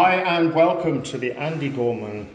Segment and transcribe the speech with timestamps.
[0.00, 2.28] Hi, and welcome to the Andy Gorman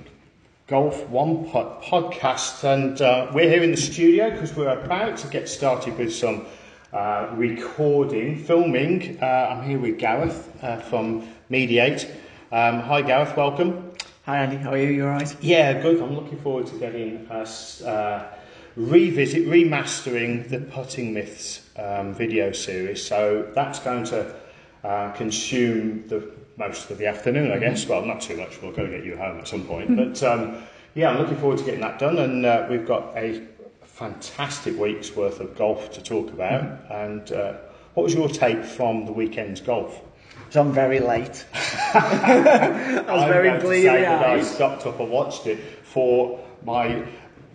[0.68, 2.62] Golf One Putt podcast.
[2.66, 6.46] And uh, we're here in the studio because we're about to get started with some
[6.92, 9.18] uh, recording, filming.
[9.22, 12.12] Uh, I'm here with Gareth uh, from Mediate.
[12.52, 13.94] Um, hi, Gareth, welcome.
[14.26, 14.90] Hi Andy, how are you?
[14.90, 15.34] You alright?
[15.42, 16.02] Yeah, good.
[16.02, 18.30] I'm looking forward to getting us uh,
[18.76, 23.08] revisit, remastering the Putting Myths um, video series.
[23.08, 24.36] So that's going to
[24.84, 27.88] uh, consume the most of the afternoon, I guess.
[27.88, 28.62] Well, not too much.
[28.62, 29.96] We'll go get you home at some point.
[29.96, 30.64] but um,
[30.94, 32.18] yeah, I'm looking forward to getting that done.
[32.20, 33.48] And uh, we've got a
[33.84, 36.64] fantastic week's worth of golf to talk about.
[36.92, 37.58] And uh,
[37.94, 40.02] what was your take from the weekend's golf?
[40.50, 41.46] So I'm very late.
[41.54, 47.06] I was I'm very bleary I stopped up and watched it for my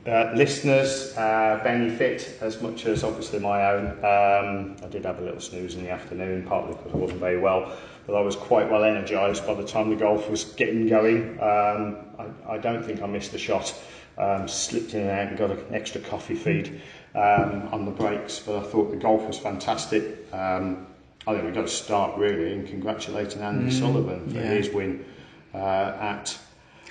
[0.06, 3.87] uh, listeners' uh, benefit as much as obviously my own.
[3.98, 7.39] Um, I did have a little snooze in the afternoon, partly because I wasn't very
[7.39, 7.77] well,
[8.09, 11.39] but I was quite well energised by the time the golf was getting going.
[11.41, 13.78] Um, I, I don't think I missed a shot.
[14.17, 16.81] Um, slipped in and out and got an extra coffee feed
[17.15, 20.27] um, on the breaks, but I thought the golf was fantastic.
[20.33, 20.87] Um,
[21.27, 24.55] I think we've got to start really in congratulating Andy Sullivan for yeah.
[24.55, 25.05] his win
[25.55, 25.59] uh,
[26.00, 26.37] at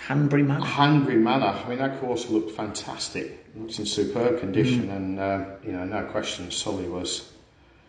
[0.07, 0.61] Hanbury man.
[0.61, 1.47] Hanbury Manor.
[1.65, 3.43] I mean, that course looked fantastic.
[3.55, 7.33] Looks in superb condition, and uh, you know, no question, Sully was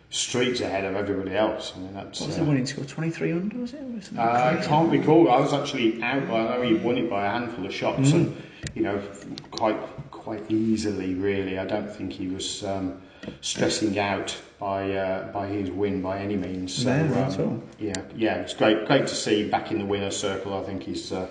[0.09, 1.73] streets ahead of everybody else.
[1.75, 2.19] I mean, that's.
[2.21, 2.85] What was uh, it winning score?
[2.85, 3.79] 23 under, was it?
[3.79, 5.29] Something uh, I can't recall.
[5.31, 6.23] I was actually out.
[6.23, 8.41] I know he won it by a handful of shots, and
[8.73, 9.01] you know,
[9.51, 9.79] quite
[10.11, 11.13] quite easily.
[11.13, 13.01] Really, I don't think he was um,
[13.41, 16.73] stressing out by uh, by his win by any means.
[16.83, 17.63] So, No, not at um, all.
[17.79, 20.57] yeah, yeah, it's great great to see back in the winner's circle.
[20.57, 21.27] I think he's uh,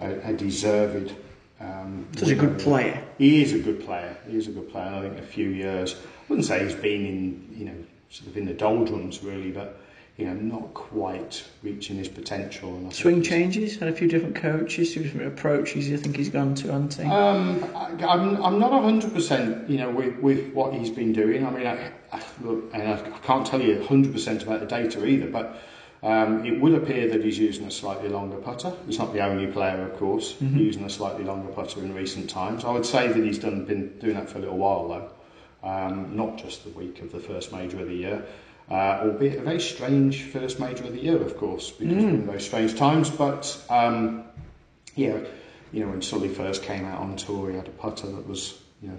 [0.00, 1.14] a, a deserved.
[1.60, 3.04] Um, Such a good player.
[3.18, 4.16] He is a good player.
[4.26, 4.86] He is a good player.
[4.86, 5.94] And I think a few years.
[5.94, 7.74] I wouldn't say he's been in, you know,
[8.10, 9.80] sort of in the doldrums really, but
[10.16, 12.76] you know, not quite reaching his potential.
[12.76, 16.28] And I Swing changes, had a few different coaches, two different approaches I think he's
[16.28, 17.04] gone to, hasn't he?
[17.04, 21.46] Um, I, I'm, I'm not 100%, you know, with, with what he's been doing.
[21.46, 25.30] I mean, I, I, look, and I, can't tell you 100% about the data either,
[25.30, 25.62] but
[26.02, 28.74] um, it would appear that he's using a slightly longer putter.
[28.86, 32.64] He's not the only player, of course, using a slightly longer putter in recent times.
[32.64, 35.10] I would say that he's done been doing that for a little while, though.
[35.62, 38.24] Um, not just the week of the first major of the year,
[38.70, 42.24] uh, albeit a very strange first major of the year, of course, because we're in
[42.24, 43.10] very strange times.
[43.10, 44.24] But um,
[44.94, 45.18] yeah,
[45.72, 48.58] you know, when Sully first came out on tour, he had a putter that was,
[48.80, 48.98] you know,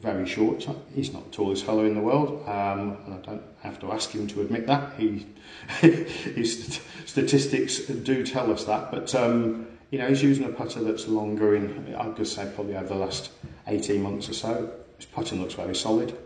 [0.00, 0.66] very short.
[0.94, 4.10] He's not the tallest fellow in the world, um, and I don't have to ask
[4.10, 4.94] him to admit that.
[4.96, 5.26] He,
[5.80, 8.92] his statistics do tell us that.
[8.92, 11.56] But um, you know, he's using a putter that's longer.
[11.56, 13.30] In I'd just say probably over the last
[13.66, 14.72] 18 months or so.
[14.98, 16.16] His putting looks very solid.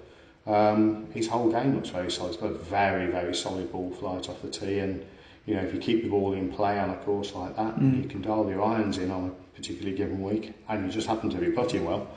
[0.46, 2.32] Um, his whole game looks very solid.
[2.32, 5.04] He's got a very, very solid ball flight off the tee, and
[5.46, 8.08] you know if you keep the ball in play on a course like that, you
[8.08, 11.38] can dial your irons in on a particularly given week, and you just happen to
[11.38, 12.08] be putting well.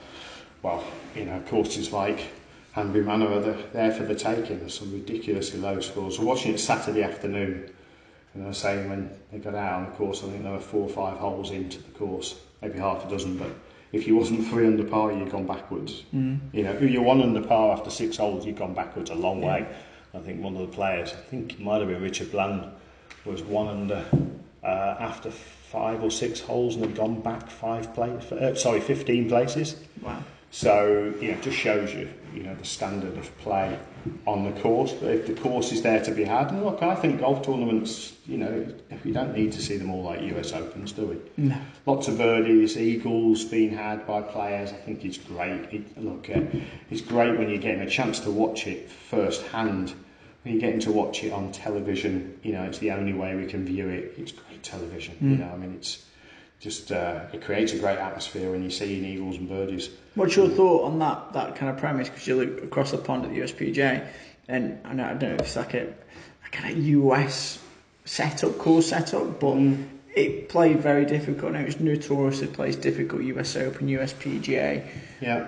[0.64, 0.84] Well,
[1.16, 2.26] you know, courses like
[2.72, 4.60] Hanbury Manor are there for the taking.
[4.60, 6.18] There's some ridiculously low scores.
[6.18, 7.70] I was watching it Saturday afternoon,
[8.34, 10.60] and I was saying when they got out on the course, I think there were
[10.60, 13.52] four or five holes into the course, maybe half a dozen, but
[13.91, 16.03] if you wasn't three under par, you'd gone backwards.
[16.13, 16.40] Mm.
[16.53, 19.41] You know, if you're one under par after six holes, you've gone backwards a long
[19.41, 19.66] way.
[20.13, 22.66] I think one of the players, I think it might have been Richard Bland,
[23.25, 24.06] was one under
[24.63, 29.28] uh, after five or six holes and had gone back five places, uh, sorry, 15
[29.28, 29.75] places.
[30.02, 30.23] Wow.
[30.56, 33.78] So, you know, it just shows you, you know, the standard of play
[34.26, 34.94] on the course.
[34.94, 38.14] But if the course is there to be had, and look, I think golf tournaments,
[38.26, 38.66] you know,
[39.04, 41.44] we don't need to see them all like US Opens, do we?
[41.50, 41.58] No.
[41.86, 44.72] Lots of birdies, eagles being had by players.
[44.72, 45.74] I think it's great.
[45.74, 46.40] It, look, uh,
[46.90, 49.94] it's great when you're getting a chance to watch it firsthand.
[50.44, 53.46] When you're getting to watch it on television, you know, it's the only way we
[53.46, 54.14] can view it.
[54.18, 55.18] It's great television.
[55.20, 56.06] You know, I mean, it's
[56.60, 59.90] just uh, it creates a great atmosphere when you see eagles and birdies.
[60.16, 62.09] What's your thought on that that kind of premise?
[62.09, 64.08] Because you look across the pond at the USPGA,
[64.47, 67.59] and I, know, I don't know if it's like a, a kind of US
[68.06, 69.58] setup, course setup, but
[70.16, 71.53] it played very difficult.
[71.53, 74.88] Now it's notoriously plays difficult US Open, USPGA.
[75.22, 75.47] Yeah.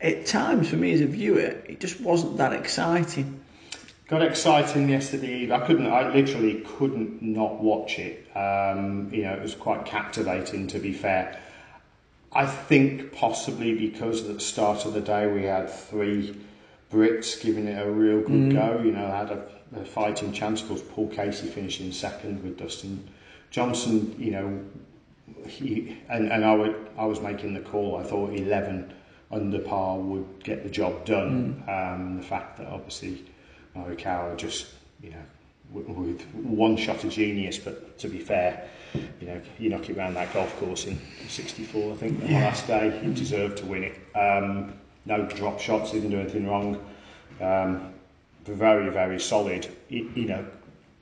[0.00, 3.39] At times, for me as a viewer, it just wasn't that exciting.
[4.10, 5.52] Got exciting yesterday evening.
[5.52, 5.86] I couldn't.
[5.86, 8.26] I literally couldn't not watch it.
[8.36, 10.66] Um, you know, it was quite captivating.
[10.66, 11.40] To be fair,
[12.32, 16.36] I think possibly because at the start of the day we had three
[16.90, 18.80] Brits giving it a real good go.
[18.84, 19.46] You know, had a,
[19.76, 20.60] a fighting chance.
[20.62, 23.08] Of course, Paul Casey finishing second with Dustin
[23.52, 24.16] Johnson.
[24.18, 24.60] You know,
[25.46, 27.98] he and, and I would I was making the call.
[27.98, 28.92] I thought eleven
[29.30, 31.62] under par would get the job done.
[31.68, 33.24] Um, the fact that obviously
[33.76, 34.66] Morikawa just
[35.02, 35.22] you know
[35.72, 37.58] with, one shot of genius.
[37.58, 41.92] But to be fair, you know, you knock it around that golf course in 64,
[41.92, 44.16] I think, on the last day, he deserved to win it.
[44.16, 44.74] Um,
[45.06, 46.84] no drop shots, didn't do anything wrong.
[47.40, 47.92] Um,
[48.44, 49.66] very, very solid.
[49.88, 50.44] It, you know,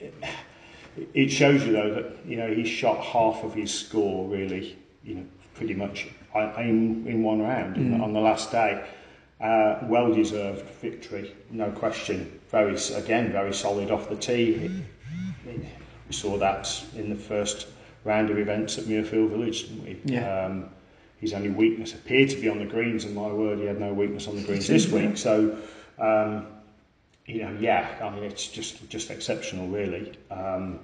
[0.01, 0.15] it,
[1.15, 5.15] it shows you though that you know he shot half of his score really, you
[5.15, 5.25] know,
[5.55, 8.03] pretty much in in one round mm.
[8.03, 8.85] on the last day.
[9.41, 12.41] Uh, well deserved victory, no question.
[12.51, 14.83] Very again, very solid off the tee.
[15.47, 17.69] we saw that in the first
[18.05, 20.01] round of events at Muirfield Village, didn't we?
[20.13, 20.47] Yeah.
[20.47, 20.71] Um,
[21.21, 23.93] his only weakness appeared to be on the greens, and my word, he had no
[23.93, 25.17] weakness on the greens this week.
[25.17, 25.57] So,
[25.99, 26.47] um,
[27.27, 30.13] you know, yeah, I mean, it's just just exceptional, really.
[30.31, 30.81] Um,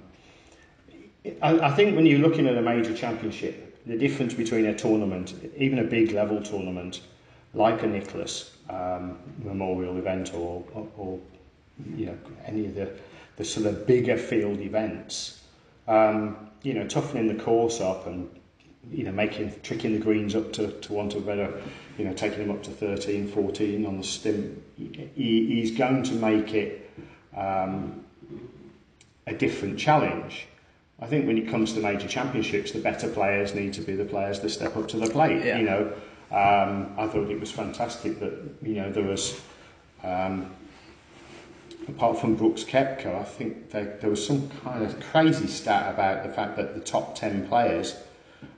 [1.41, 5.33] I, I think when you're looking at a major championship, the difference between a tournament,
[5.57, 7.01] even a big level tournament,
[7.55, 11.19] like a Nicklaus um, Memorial event or, or, or
[11.95, 12.89] you know any of the,
[13.37, 15.41] the sort of bigger field events,
[15.87, 18.29] um, you know, toughening the course up and
[18.91, 21.61] you know making tricking the greens up to, to want a better,
[21.97, 24.61] you know, taking them up to 13, 14 on the stimp.
[24.77, 26.89] He, he's going to make it
[27.35, 28.03] um,
[29.27, 30.47] a different challenge.
[30.99, 34.05] I think when it comes to major championships, the better players need to be the
[34.05, 35.43] players that step up to the plate.
[35.43, 35.57] Yeah.
[35.57, 35.93] You know,
[36.31, 39.39] um, I thought it was fantastic that you know there was,
[40.03, 40.51] um,
[41.87, 46.23] apart from Brooks Koepka, I think there, there was some kind of crazy stat about
[46.23, 47.95] the fact that the top ten players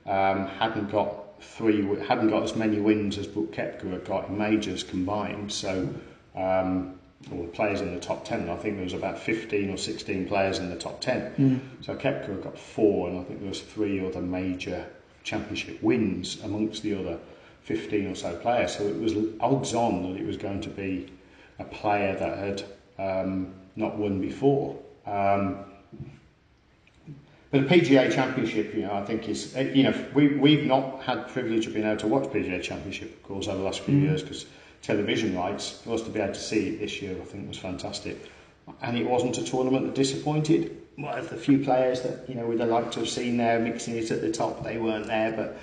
[0.06, 4.38] um, hadn't got three, hadn't got as many wins as Brooks Koepka had got in
[4.38, 5.52] majors combined.
[5.52, 5.90] So.
[6.36, 6.94] Um,
[7.32, 8.50] or the players in the top 10.
[8.50, 11.34] I think there was about 15 or 16 players in the top 10.
[11.38, 11.60] Mm.
[11.84, 14.86] So Koepka got four, and I think there was three other major
[15.24, 17.20] championship wins amongst the other
[17.68, 18.78] 15 or so players.
[18.78, 21.12] So it was odds on that it was going to be
[21.60, 22.64] a player that had
[22.98, 24.80] um, not won before.
[25.06, 25.66] Um,
[27.52, 31.04] but the PGA Championship, you know, I think is, eh, you know, we, we've not
[31.04, 33.82] had the privilege of being able to watch PGA Championship, of course, over the last
[33.82, 34.04] few mm.
[34.04, 34.46] years because
[34.82, 37.58] television rights, for us to be able to see it this year, I think was
[37.58, 38.32] fantastic.
[38.82, 40.78] And it wasn't a tournament that disappointed.
[40.98, 43.98] Well, the few players that, you know, we'd have liked to have seen there mixing
[43.98, 45.34] it at the top, they weren't there.
[45.34, 45.58] But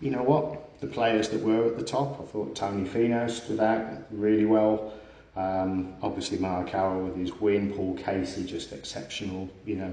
[0.00, 0.71] you know what?
[0.82, 4.92] The players that were at the top, I thought Tony Finau stood out really well.
[5.36, 9.48] Um, obviously, Morikawa with his win, Paul Casey just exceptional.
[9.64, 9.92] You know,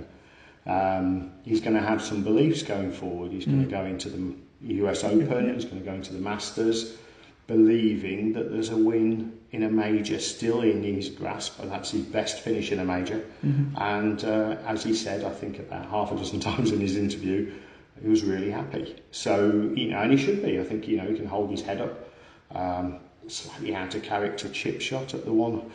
[0.65, 3.31] um, he's going to have some beliefs going forward.
[3.31, 5.53] He's going to go into the US Open.
[5.53, 6.97] He's going to go into the Masters,
[7.45, 12.01] believing that there's a win in a major still in his grasp, and that's his
[12.01, 13.23] best finish in a major.
[13.45, 13.77] Mm-hmm.
[13.77, 17.53] And uh, as he said, I think about half a dozen times in his interview,
[18.01, 18.95] he was really happy.
[19.11, 20.59] So, you know, and he should be.
[20.59, 22.09] I think, you know, he can hold his head up.
[22.55, 25.71] Um, slightly out of character chip shot at the one,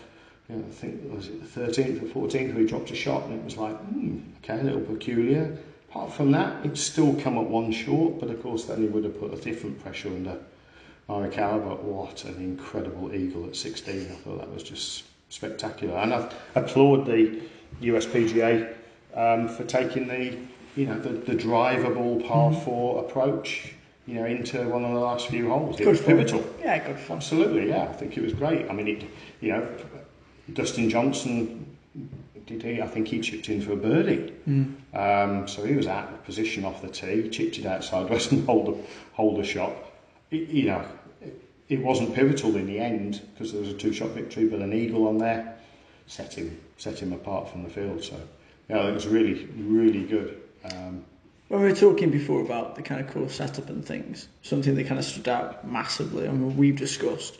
[0.48, 3.24] you know, I think, was it the 13th or 14th, where he dropped a shot
[3.24, 5.56] and it was like, hmm, okay, a little peculiar.
[5.90, 9.04] Apart from that, it's still come up one short, but of course then he would
[9.04, 10.38] have put a different pressure under
[11.08, 14.00] Morikawa, but what an incredible eagle at 16.
[14.10, 15.96] I thought that was just spectacular.
[15.98, 17.40] And I applaud the
[17.80, 18.74] USPGA
[19.14, 20.36] um, for taking the
[20.76, 22.64] you know, the, the drivable par mm.
[22.64, 23.74] four approach,
[24.06, 25.80] you know, into one of the last few holes.
[25.80, 26.16] It was fun.
[26.16, 26.44] pivotal.
[26.60, 27.18] Yeah, good fun.
[27.18, 27.84] Absolutely, yeah.
[27.84, 28.68] I think it was great.
[28.68, 29.04] I mean, it,
[29.40, 29.68] you know,
[30.52, 31.76] Dustin Johnson
[32.46, 32.82] did he?
[32.82, 34.32] I think he chipped in for a birdie.
[34.48, 34.74] Mm.
[34.94, 38.44] Um, so he was out of position off the tee, chipped it out sideways and
[38.46, 39.72] hold a, hold a shot.
[40.30, 40.84] It, you know,
[41.20, 44.72] it, it wasn't pivotal in the end because there was a two-shot victory, but an
[44.72, 45.56] eagle on there
[46.06, 48.02] set him set him apart from the field.
[48.02, 48.20] So
[48.68, 50.40] yeah, it was really really good.
[50.64, 51.04] Um,
[51.48, 54.86] when we were talking before about the kind of course setup and things, something that
[54.86, 57.38] kind of stood out massively and we've discussed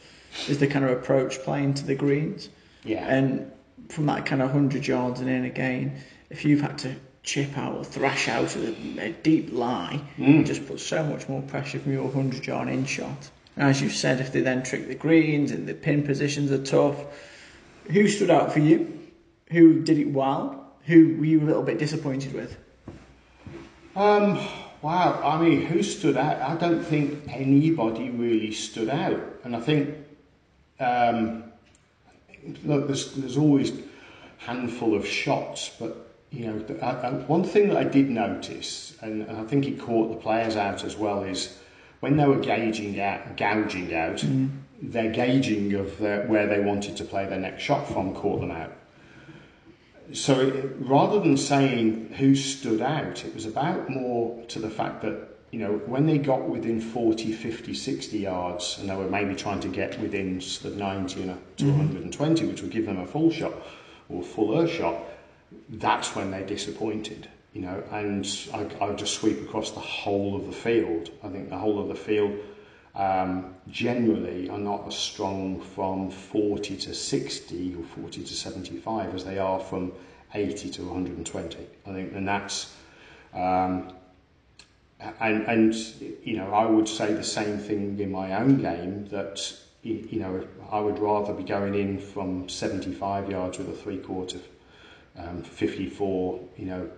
[0.49, 2.49] is the kind of approach playing to the greens.
[2.85, 3.07] Yeah.
[3.07, 3.51] And
[3.89, 6.01] from that kind of 100 yards and in again,
[6.31, 10.41] if you've had to chip out or thrash out a, a deep lie, mm.
[10.41, 13.31] it just puts so much more pressure from your 100 yard in shot.
[13.57, 16.63] And as you've said, if they then trick the greens and the pin positions are
[16.63, 16.97] tough,
[17.91, 19.01] who stood out for you?
[19.51, 20.73] Who did it well?
[20.87, 22.57] Who were you a little bit disappointed with?
[23.97, 24.41] Um,
[24.83, 26.41] wow, I mean, who stood out?
[26.41, 29.21] I don't think anybody really stood out.
[29.45, 29.95] And I think,
[30.81, 31.45] um,
[32.65, 33.83] look, there's, there's always a
[34.39, 39.23] handful of shots, but, you know, I, I, one thing that I did notice, and,
[39.23, 41.57] and I think it caught the players out as well, is
[42.01, 44.51] when they were gauging out, gouging out, mm.
[44.83, 48.51] their gauging of their, where they wanted to play their next shot from caught them
[48.51, 48.73] out
[50.13, 55.03] so it, rather than saying who stood out, it was about more to the fact
[55.03, 59.35] that you know when they got within 40, 50, 60 yards, and they were maybe
[59.35, 61.79] trying to get within the 90 and to mm-hmm.
[61.79, 63.53] 120, which would give them a full shot
[64.09, 64.97] or fuller shot.
[65.69, 67.29] that's when they're disappointed.
[67.53, 71.11] You know, and I, I would just sweep across the whole of the field.
[71.23, 72.37] I think the whole of the field
[72.97, 79.25] um, generally are not as strong from 40 to 60 or 40 to 75 as
[79.25, 79.93] they are from
[80.33, 81.59] 80 to 120.
[81.87, 82.75] I think, and that's,
[83.33, 83.93] um,
[85.21, 85.75] and, and,
[86.25, 90.47] you know, I would say the same thing in my own game that, you know,
[90.71, 94.39] I would rather be going in from 75 yards with a three quarter,
[95.19, 96.91] um, 54, you know,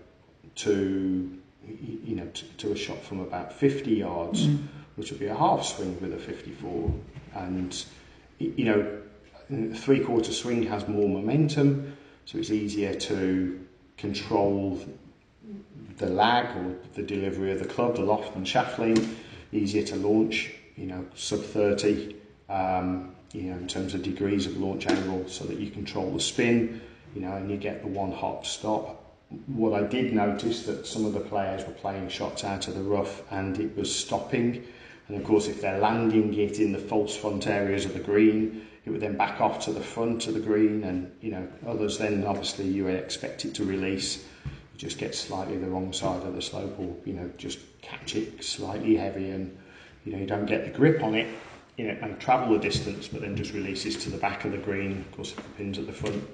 [0.56, 4.46] to, you know, to, to a shot from about 50 yards.
[4.46, 6.92] Mm which would be a half swing with a 54.
[7.34, 7.84] And,
[8.38, 8.98] you know,
[9.74, 14.80] three quarter swing has more momentum, so it's easier to control
[15.98, 19.16] the lag or the delivery of the club, the loft and shaft lean,
[19.52, 22.16] easier to launch, you know, sub 30,
[22.48, 26.20] um, you know, in terms of degrees of launch angle so that you control the
[26.20, 26.80] spin,
[27.14, 29.02] you know, and you get the one hop stop.
[29.46, 32.82] What I did notice that some of the players were playing shots out of the
[32.82, 34.64] rough and it was stopping
[35.08, 38.66] and of course, if they're landing it in the false front areas of the green,
[38.84, 41.98] it would then back off to the front of the green, and you know others.
[41.98, 44.24] Then obviously you expect it to release.
[44.44, 48.16] You just get slightly the wrong side of the slope, or you know just catch
[48.16, 49.56] it slightly heavy, and
[50.04, 51.28] you know you don't get the grip on it.
[51.76, 54.58] You know, and travel the distance, but then just releases to the back of the
[54.58, 55.04] green.
[55.10, 56.24] Of course, if the pin's at the front,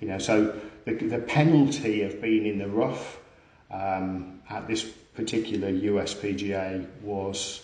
[0.00, 0.18] you know.
[0.18, 3.18] So the, the penalty of being in the rough
[3.70, 4.82] um, at this
[5.14, 7.62] particular USPGA was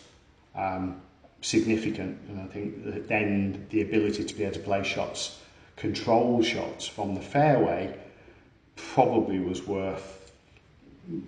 [0.57, 1.01] um,
[1.41, 2.19] significant.
[2.29, 5.39] And I think then the ability to be able to play shots,
[5.77, 7.97] control shots from the fairway,
[8.77, 10.33] probably was worth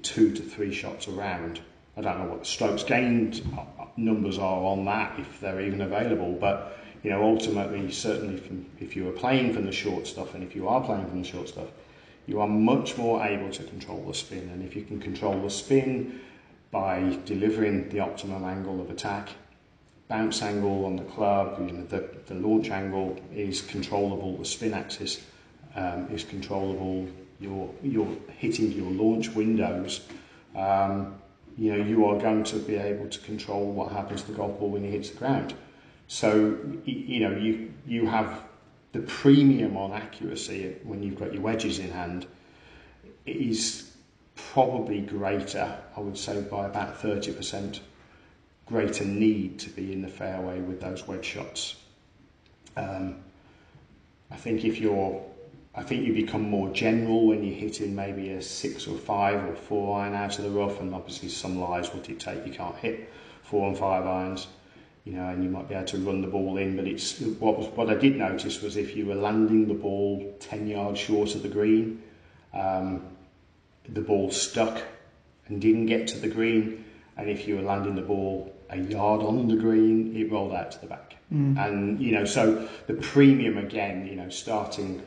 [0.02, 1.60] two to three shots around.
[1.96, 3.42] I don't know what the strokes gained
[3.96, 8.96] numbers are on that, if they're even available, but you know, ultimately, certainly, from, if
[8.96, 11.48] you are playing from the short stuff, and if you are playing from the short
[11.48, 11.68] stuff,
[12.26, 14.50] you are much more able to control the spin.
[14.52, 16.20] And if you can control the spin,
[16.70, 19.30] by delivering the optimum angle of attack.
[20.08, 24.74] Bounce angle on the club, you know, the, the launch angle is controllable, the spin
[24.74, 25.22] axis
[25.74, 27.06] um, is controllable,
[27.40, 30.00] you're, you're hitting your launch windows.
[30.56, 31.14] Um,
[31.56, 34.58] you know, you are going to be able to control what happens to the golf
[34.58, 35.54] ball when it hits the ground.
[36.06, 38.42] So, you know, you, you have
[38.92, 42.26] the premium on accuracy when you've got your wedges in hand
[43.26, 43.90] is
[44.52, 47.80] probably greater, I would say by about 30%
[48.66, 51.76] greater need to be in the fairway with those wedge shots.
[52.76, 53.16] Um,
[54.30, 55.24] I think if you're,
[55.74, 59.54] I think you become more general when you're hitting maybe a six or five or
[59.54, 63.10] four iron out of the rough, and obviously some lies will dictate you can't hit
[63.42, 64.48] four and five irons,
[65.04, 66.76] you know, and you might be able to run the ball in.
[66.76, 70.36] But it's what was what I did notice was if you were landing the ball
[70.38, 72.02] ten yards short of the green,
[72.52, 73.02] um,
[73.92, 74.82] the ball stuck
[75.46, 76.84] and didn't get to the green.
[77.16, 80.72] And if you were landing the ball a yard on the green, it rolled out
[80.72, 81.16] to the back.
[81.32, 81.58] Mm.
[81.58, 85.02] And, you know, so the premium again, you know, starting,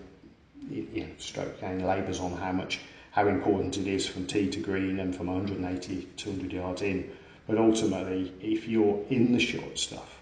[0.70, 2.80] you know, stroke gain labours on how much,
[3.12, 7.10] how important it is from tee to green and from 180, 200 yards in.
[7.48, 10.20] But ultimately, if you're in the short stuff,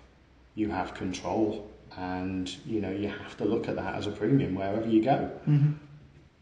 [0.55, 4.55] you have control and, you know, you have to look at that as a premium
[4.55, 5.31] wherever you go.
[5.47, 5.71] Mm-hmm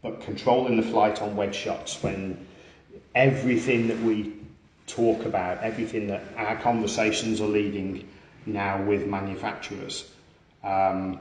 [0.02, 2.46] but controlling the flight on wedge shots when
[3.14, 4.32] everything that we
[4.86, 8.08] talk about, everything that our conversations are leading
[8.46, 10.10] now with manufacturers,
[10.64, 11.18] um,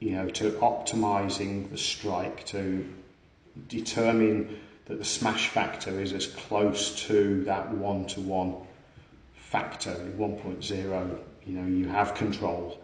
[0.00, 2.88] you know, to optimizing the strike, to
[3.68, 8.54] determine that the smash factor is as close to that one to one
[9.34, 11.18] factor, 1.0.
[11.46, 12.80] You know, you have control.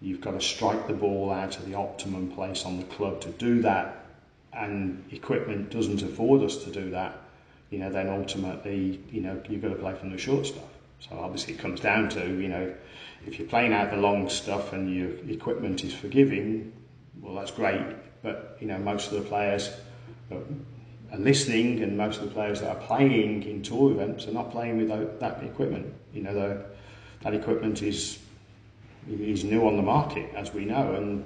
[0.00, 3.30] You've got to strike the ball out of the optimum place on the club to
[3.30, 4.03] do that
[4.54, 7.18] and equipment doesn't afford us to do that,
[7.70, 10.64] you know, then ultimately, you know, you've got to play from the short stuff.
[11.00, 12.74] So obviously it comes down to, you know,
[13.26, 16.72] if you're playing out the long stuff and your equipment is forgiving,
[17.20, 17.82] well, that's great.
[18.22, 19.70] But, you know, most of the players
[20.30, 24.50] are listening and most of the players that are playing in tour events are not
[24.50, 25.92] playing with that equipment.
[26.12, 26.64] You know, the,
[27.22, 28.18] that equipment is,
[29.10, 31.24] is new on the market, as we know, and,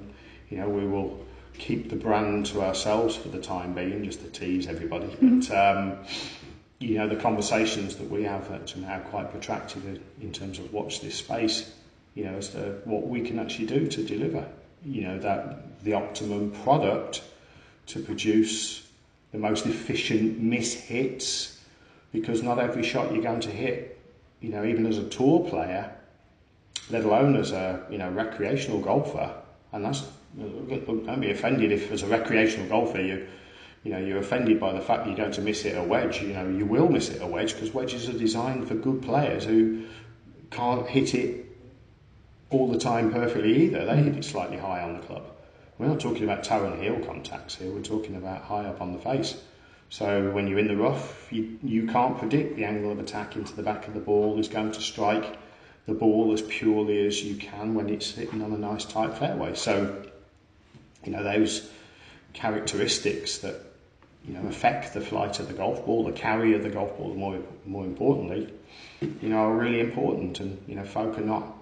[0.51, 1.25] you know, we will
[1.59, 5.07] keep the brand to ourselves for the time being, just to tease everybody.
[5.07, 5.41] Mm-hmm.
[5.41, 5.99] But um,
[6.79, 11.01] you know, the conversations that we have are now quite protracted in terms of watch
[11.01, 11.73] this space.
[12.15, 14.47] You know, as to what we can actually do to deliver.
[14.85, 17.23] You know, that the optimum product
[17.87, 18.87] to produce
[19.33, 21.61] the most efficient miss hits,
[22.13, 24.01] because not every shot you're going to hit.
[24.41, 25.93] You know, even as a tour player,
[26.91, 29.35] let alone as a you know recreational golfer,
[29.73, 30.03] and that's
[30.39, 33.27] don't be offended if as a recreational golfer you
[33.85, 36.21] you know, you're offended by the fact that you're going to miss it a wedge.
[36.21, 39.45] You know, you will miss it a wedge because wedges are designed for good players
[39.45, 39.85] who
[40.51, 41.47] can't hit it
[42.51, 43.85] all the time perfectly either.
[43.85, 45.25] They hit it slightly high on the club.
[45.79, 47.71] We're not talking about toe and heel contacts here.
[47.71, 49.41] We're talking about high up on the face.
[49.91, 53.55] So when you're in the rough, you, you can't predict the angle of attack into
[53.55, 55.39] the back of the ball is going to strike
[55.87, 59.55] the ball as purely as you can when it's sitting on a nice tight fairway.
[59.55, 60.05] So,
[61.05, 61.71] you know, those
[62.33, 63.57] characteristics that,
[64.27, 67.15] you know, affect the flight of the golf ball, the carry of the golf ball,
[67.15, 68.53] more, more importantly,
[69.01, 70.41] you know, are really important.
[70.41, 71.59] And, you know, folk are not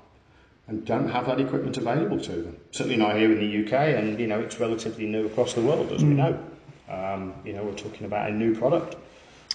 [0.68, 2.56] and don't have that equipment available to them.
[2.72, 5.92] Certainly not here in the UK, and you know it's relatively new across the world,
[5.92, 6.08] as mm.
[6.08, 6.16] we hmm.
[6.16, 6.44] know.
[6.88, 8.96] Um, you know, we're talking about a new product.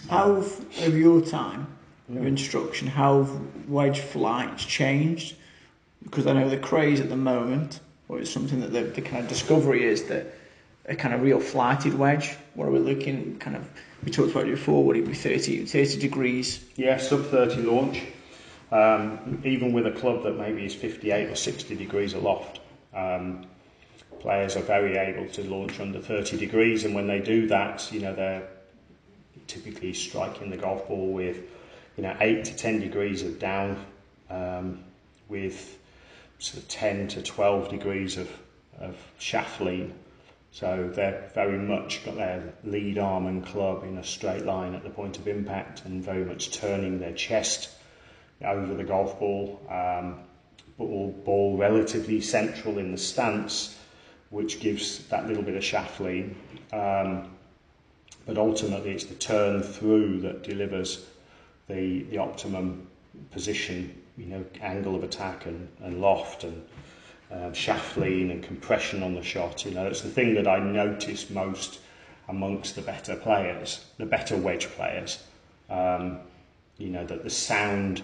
[0.09, 1.67] How of your time,
[2.09, 5.35] your instruction, how have wedge flights changed?
[6.03, 7.79] Because I know the craze at the moment,
[8.11, 10.27] or it's something that the, the kind of discovery is that
[10.85, 12.35] a kind of real flighted wedge.
[12.55, 13.39] What are we looking?
[13.39, 13.67] Kind of
[14.03, 14.83] we talked about it before.
[14.83, 16.63] Would it be 30, 30 degrees?
[16.75, 18.03] Yeah, sub thirty launch.
[18.71, 22.59] Um, even with a club that maybe is 58 or 60 degrees aloft,
[22.93, 23.45] um,
[24.19, 28.01] players are very able to launch under 30 degrees, and when they do that, you
[28.01, 28.47] know they're
[29.47, 31.37] typically striking the golf ball with
[31.95, 33.85] you know 8 to 10 degrees of down,
[34.29, 34.83] um,
[35.29, 35.77] with
[36.41, 38.29] sort of 10 to 12 degrees of,
[38.79, 39.93] of shaft lean.
[40.51, 44.83] So they're very much got their lead arm and club in a straight line at
[44.83, 47.69] the point of impact and very much turning their chest
[48.43, 50.19] over the golf ball, um,
[50.79, 53.77] ball, ball relatively central in the stance,
[54.31, 56.35] which gives that little bit of shaft lean.
[56.73, 57.29] Um,
[58.25, 61.05] but ultimately, it's the turn through that delivers
[61.67, 62.87] the, the optimum
[63.29, 66.63] position, you know, angle of attack and, and loft and
[67.31, 69.65] uh, shaft lean and compression on the shot.
[69.65, 71.79] You know, it's the thing that I notice most
[72.27, 75.23] amongst the better players, the better wedge players.
[75.69, 76.19] Um,
[76.77, 78.03] you know, that the sound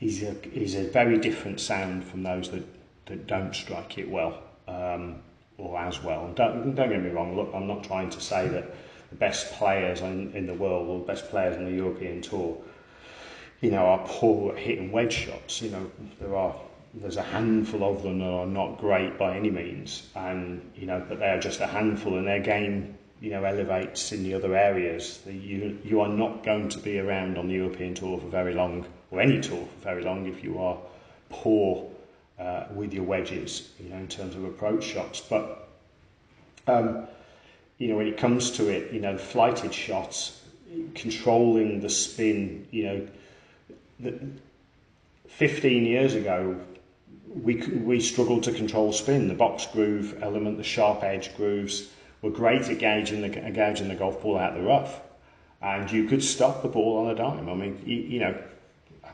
[0.00, 2.64] is a, is a very different sound from those that,
[3.06, 5.16] that don't strike it well um,
[5.58, 6.24] or as well.
[6.26, 8.74] And don't, don't get me wrong, look, I'm not trying to say that
[9.10, 12.56] the best players in, in the world or the best players on the European Tour,
[13.62, 15.62] you know, are poor at hitting wedge shots.
[15.62, 16.54] You know, there are
[16.94, 21.02] there's a handful of them that are not great by any means, and you know,
[21.08, 24.54] but they are just a handful, and their game you know elevates in the other
[24.56, 25.20] areas.
[25.26, 28.84] You you are not going to be around on the European tour for very long,
[29.12, 30.76] or any tour for very long, if you are
[31.30, 31.88] poor
[32.40, 35.20] uh, with your wedges, you know, in terms of approach shots.
[35.20, 35.68] But
[36.66, 37.06] um,
[37.78, 40.42] you know, when it comes to it, you know, flighted shots,
[40.94, 43.12] controlling the spin, you know, the,
[45.28, 46.56] 15 years ago,
[47.26, 49.28] we we struggled to control spin.
[49.28, 51.88] The box groove element, the sharp edge grooves
[52.22, 55.00] were great at gauging the, gauging the golf ball out the rough.
[55.60, 57.48] And you could stop the ball on a dime.
[57.48, 58.36] I mean, you, you know,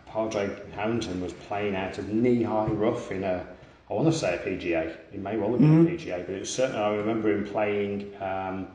[0.06, 3.46] Padraig Harrington was playing out of knee-high rough in a,
[3.90, 4.96] I want to say a PGA.
[5.12, 5.94] It may well have been mm-hmm.
[5.94, 8.68] a PGA, but it was certainly, I remember him playing, um,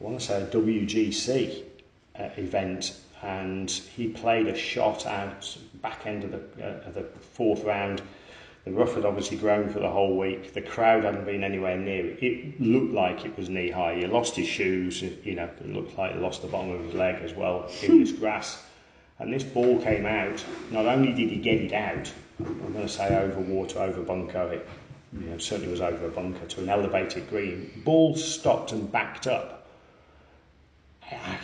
[0.00, 1.62] I want to say a WGC
[2.18, 7.02] uh, event, and he played a shot out back end of the, uh, of the
[7.02, 8.02] fourth round
[8.64, 10.54] the rough had obviously grown for the whole week.
[10.54, 12.22] The crowd hadn't been anywhere near it.
[12.22, 13.96] It looked like it was knee high.
[13.96, 15.02] He lost his shoes.
[15.02, 18.00] You know, it looked like he lost the bottom of his leg as well in
[18.00, 18.62] this grass.
[19.18, 20.42] And this ball came out.
[20.70, 22.10] Not only did he get it out,
[22.40, 24.54] I'm going to say over water, over bunker.
[24.54, 24.68] It
[25.12, 27.70] you know, certainly was over a bunker to an elevated green.
[27.84, 29.68] Ball stopped and backed up.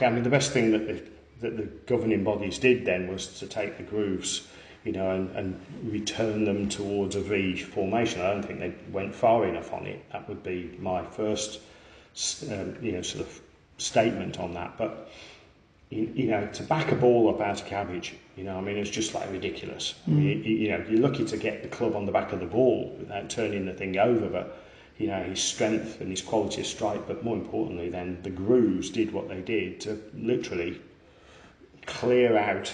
[0.01, 1.03] I mean, the best thing that the,
[1.41, 4.47] that the governing bodies did then was to take the grooves
[4.85, 5.61] you know, and, and
[5.93, 8.23] return them towards a V formation.
[8.23, 10.03] I don't think they went far enough on it.
[10.13, 11.61] That would be my first,
[12.51, 13.41] um, you know, sort of
[13.77, 14.79] statement on that.
[14.79, 15.11] But
[15.91, 18.79] you, you know, to back a ball up out of cabbage, you know, I mean,
[18.79, 19.95] it's just like ridiculous.
[20.09, 20.13] Mm.
[20.13, 22.41] I mean, you, you know, you're lucky to get the club on the back of
[22.41, 24.63] the ball without turning the thing over, but
[24.97, 28.91] you know, his strength and his quality of strike, but more importantly, then the grooves
[28.91, 30.79] did what they did to literally
[31.91, 32.73] clear out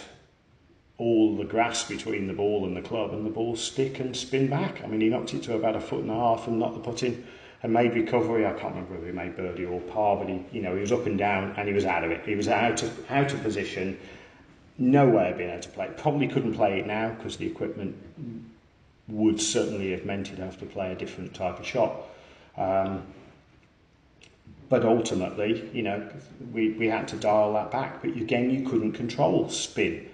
[0.99, 4.49] all the grass between the ball and the club, and the ball stick and spin
[4.49, 4.83] back.
[4.83, 6.81] I mean, he knocked it to about a foot and a half and knocked the
[6.81, 7.27] putt in
[7.63, 8.47] and made recovery.
[8.47, 10.93] I can't remember whether he made birdie or par, but he, you know, he was
[10.93, 12.25] up and down and he was out of it.
[12.25, 13.99] He was out of out of position.
[14.79, 15.91] No way of being able to play.
[15.97, 17.97] Probably couldn't play it now because the equipment
[19.09, 21.95] would certainly have meant he'd have to play a different type of shot.
[22.57, 23.03] Um,
[24.69, 26.09] but ultimately, you know,
[26.53, 28.03] we, we had to dial that back.
[28.03, 30.09] But again, you couldn't control spin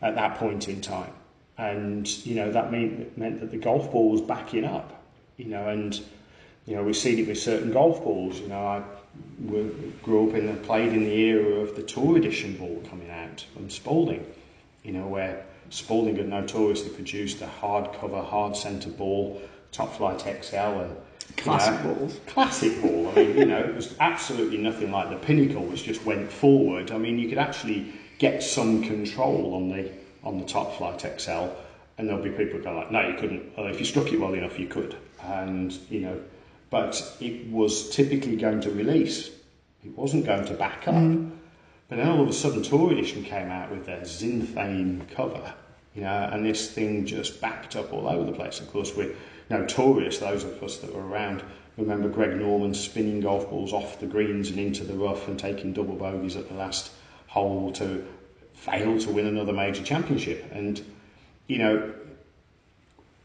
[0.00, 1.12] at that point in time.
[1.58, 5.02] And, you know, that mean, meant that the golf ball was backing up,
[5.36, 6.00] you know, and
[6.66, 8.38] you know, we've seen it with certain golf balls.
[8.40, 8.82] You know, I
[10.02, 13.44] grew up in and played in the era of the Tour Edition ball coming out
[13.54, 14.24] from Spalding,
[14.84, 20.96] you know, where Spalding had notoriously produced a hardcover, hard centre ball, Top-Flite XL, and
[21.36, 22.20] classic you know, balls.
[22.26, 23.08] Classic ball.
[23.08, 26.90] I mean, you know, it was absolutely nothing like the pinnacle, which just went forward.
[26.90, 29.90] I mean, you could actually get some control on the
[30.24, 31.48] on the Top-Flite XL,
[31.98, 33.56] and there'll be people go like, no, you couldn't.
[33.56, 34.96] Well, if you struck it well enough, you could.
[35.22, 36.20] And you know,
[36.70, 39.30] but it was typically going to release.
[39.84, 40.94] It wasn't going to back up.
[40.94, 41.32] Mm.
[41.88, 45.52] But then all of a sudden, Tour Edition came out with their Zinthane cover,
[45.94, 48.60] you know, and this thing just backed up all over the place.
[48.60, 49.14] Of course, we're
[49.50, 51.42] notorious, those of us that were around,
[51.76, 55.72] remember Greg Norman spinning golf balls off the greens and into the rough and taking
[55.72, 56.90] double bogeys at the last
[57.26, 58.06] hole to
[58.54, 60.44] fail to win another major championship.
[60.52, 60.84] And,
[61.48, 61.94] you know,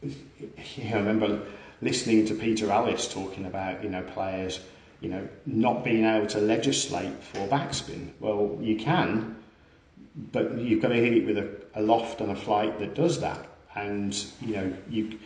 [0.04, 1.42] I remember
[1.80, 4.60] listening to Peter Alliss talking about, you know, players,
[5.00, 8.10] you know, not being able to legislate for backspin.
[8.20, 9.36] Well, you can,
[10.32, 13.20] but you've got to hit it with a, a loft and a flight that does
[13.20, 13.46] that.
[13.74, 15.18] And, you know, you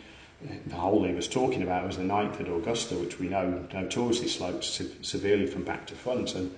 [0.67, 4.27] the hole he was talking about was the ninth at Augusta, which we know notoriously
[4.27, 6.53] slopes se- severely from back to front, and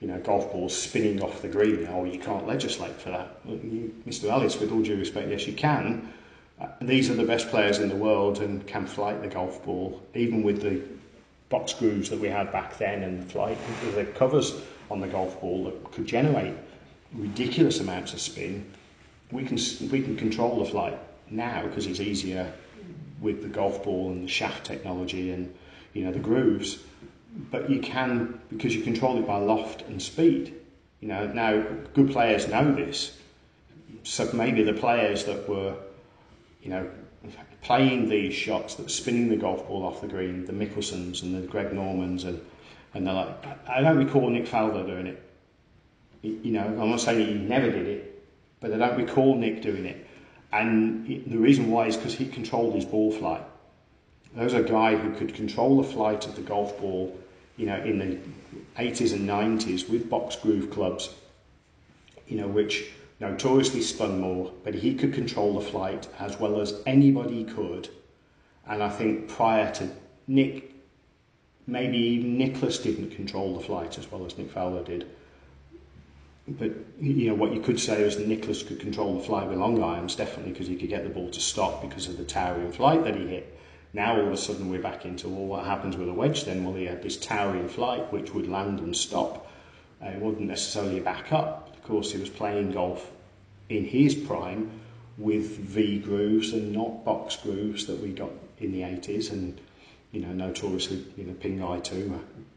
[0.00, 1.86] you know golf balls spinning off the green.
[1.90, 4.30] Oh, you can't legislate for that, you, Mr.
[4.30, 6.12] Alliss, With all due respect, yes, you can.
[6.60, 10.02] Uh, these are the best players in the world and can flight the golf ball,
[10.14, 10.82] even with the
[11.48, 13.58] box grooves that we had back then and the flight,
[13.94, 16.54] the covers on the golf ball that could generate
[17.14, 18.64] ridiculous amounts of spin.
[19.30, 19.58] We can
[19.90, 20.98] we can control the flight
[21.30, 22.52] now because it's easier
[23.22, 25.54] with the golf ball and the shaft technology and
[25.94, 26.78] you know the grooves,
[27.50, 30.54] but you can because you control it by loft and speed.
[31.00, 33.18] You know now good players know this,
[34.02, 35.74] so maybe the players that were,
[36.62, 36.88] you know,
[37.62, 41.46] playing these shots that spinning the golf ball off the green, the Mickelsons and the
[41.46, 42.40] Greg Normans and
[42.94, 45.22] and they're like, I don't recall Nick Faldo doing it.
[46.22, 48.22] You know, I'm not saying he never did it,
[48.60, 50.06] but I don't recall Nick doing it.
[50.52, 53.42] And the reason why is because he controlled his ball flight.
[54.34, 57.18] There was a guy who could control the flight of the golf ball,
[57.56, 58.18] you know, in the
[58.80, 61.10] 80s and 90s with box groove clubs,
[62.26, 66.80] you know, which notoriously spun more, but he could control the flight as well as
[66.86, 67.88] anybody could.
[68.66, 69.88] And I think prior to
[70.26, 70.72] Nick,
[71.66, 75.06] maybe even Nicklaus didn't control the flight as well as Nick Faldo did
[76.48, 79.82] but you know what you could say is Nicklaus could control the flight with long
[79.82, 83.04] irons, definitely because he could get the ball to stop because of the towering flight
[83.04, 83.58] that he hit.
[83.92, 86.64] Now all of a sudden we're back into well, what happens with a wedge then?
[86.64, 89.50] Well, he had this towering flight which would land and stop.
[90.02, 91.74] Uh, it wouldn't necessarily back up.
[91.74, 93.10] Of course, he was playing golf
[93.68, 94.70] in his prime
[95.18, 99.60] with V grooves and not box grooves that we got in the 80s, and
[100.10, 101.96] you know notoriously, you know, Ping Eye 2,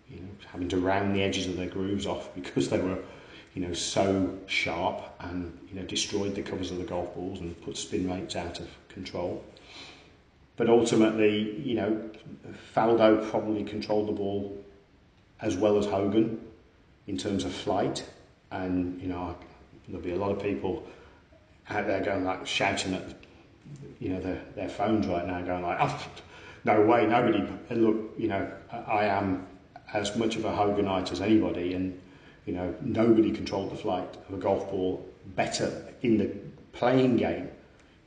[0.09, 2.97] you know, having to round the edges of their grooves off because they were
[3.55, 7.59] you know, so sharp and, you know, destroyed the covers of the golf balls and
[7.63, 9.43] put spin rates out of control.
[10.57, 12.09] But ultimately, you know,
[12.75, 14.61] Faldo probably controlled the ball
[15.41, 16.39] as well as Hogan
[17.07, 18.05] in terms of flight.
[18.51, 19.37] And, you know,
[19.87, 20.85] there'll be a lot of people
[21.69, 23.03] out there going like shouting at,
[23.99, 26.07] you know, their, their phones right now going like, oh,
[26.65, 29.47] no way, nobody, look, you know, I am
[29.93, 32.01] as much of a Hoganite as anybody and
[32.45, 35.05] you know, nobody controlled the flight of a golf ball
[35.35, 36.31] better in the
[36.73, 37.49] playing game,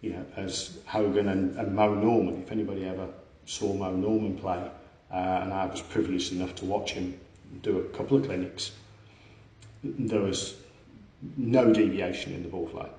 [0.01, 2.43] you know, as Hogan and, and Moe Norman.
[2.43, 3.09] If anybody ever
[3.47, 4.71] saw Moe Norman play,
[5.11, 7.19] uh, and I was privileged enough to watch him
[7.63, 8.73] do a couple of clinics,
[9.83, 10.57] there was
[11.37, 12.93] no deviation in the ball flight.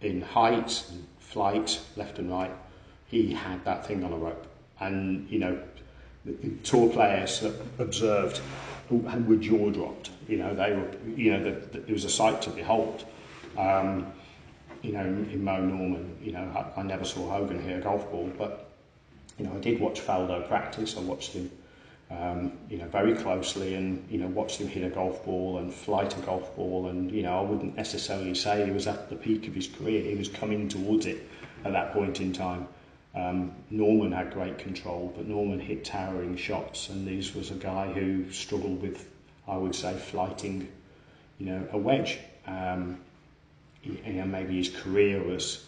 [0.00, 2.52] In height, and flight, left and right,
[3.08, 4.46] he had that thing on a rope.
[4.78, 5.60] And, you know,
[6.62, 7.44] tour players
[7.78, 8.40] observed
[8.96, 10.10] were jaw dropped.
[10.28, 13.04] You know, they were, you know, the, the, it was a sight to behold.
[13.56, 14.12] Um,
[14.82, 18.10] you know, in, Moe Norman, you know, I, I never saw Hogan hit a golf
[18.10, 18.70] ball, but,
[19.38, 20.96] you know, I did watch Faldo practice.
[20.96, 21.50] I watched him,
[22.10, 25.72] um, you know, very closely and, you know, watched him hit a golf ball and
[25.72, 26.88] flight a golf ball.
[26.88, 30.02] And, you know, I wouldn't necessarily say he was at the peak of his career.
[30.02, 31.28] He was coming towards it
[31.64, 32.66] at that point in time.
[33.14, 37.92] Um, Norman had great control, but Norman hit towering shots, and this was a guy
[37.92, 39.08] who struggled with,
[39.48, 40.68] I would say, flighting,
[41.38, 42.18] you know, a wedge.
[42.46, 43.00] Um,
[43.82, 45.64] you know, maybe his career was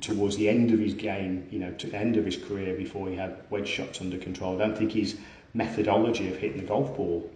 [0.00, 3.08] towards the end of his game, you know, to the end of his career before
[3.08, 4.56] he had wedge shots under control.
[4.56, 5.16] I don't think his
[5.54, 7.30] methodology of hitting the golf ball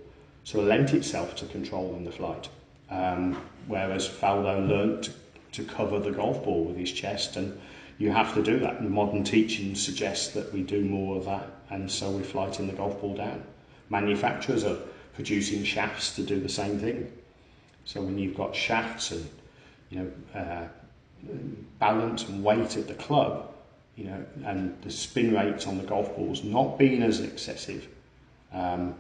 [0.45, 2.49] sort of lent itself to control controlling the flight.
[2.91, 5.13] Um, whereas Faldo learnt to,
[5.53, 7.59] to cover the golf ball with his chest and
[8.01, 8.83] you have to do that.
[8.83, 12.99] Modern teaching suggests that we do more of that, and so we're flighting the golf
[12.99, 13.45] ball down.
[13.91, 14.79] Manufacturers are
[15.13, 17.13] producing shafts to do the same thing.
[17.85, 19.29] So when you've got shafts and
[19.91, 20.69] you know uh,
[21.79, 23.53] balance and weight of the club,
[23.97, 27.87] you know, and the spin rates on the golf balls not being as excessive,
[28.55, 28.95] um,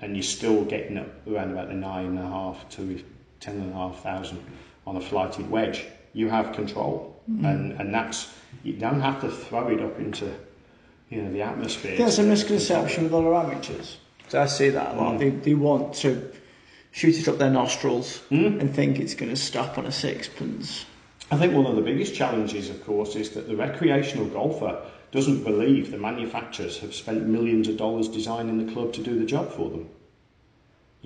[0.00, 3.02] and you're still getting up around about the nine and a half to
[3.40, 4.40] ten and a half thousand
[4.86, 5.84] on a flighted wedge,
[6.16, 7.44] you have control, mm-hmm.
[7.44, 8.32] and and that's
[8.64, 10.32] you don't have to throw it up into
[11.10, 11.96] you know the atmosphere.
[11.96, 13.98] There's a misconception with other amateurs.
[14.28, 15.14] So I see that a lot.
[15.14, 15.18] Mm.
[15.18, 16.32] They they want to
[16.90, 18.58] shoot it up their nostrils mm.
[18.58, 20.86] and think it's going to stop on a sixpence.
[21.30, 24.80] I think one of the biggest challenges, of course, is that the recreational golfer
[25.12, 29.26] doesn't believe the manufacturers have spent millions of dollars designing the club to do the
[29.26, 29.88] job for them.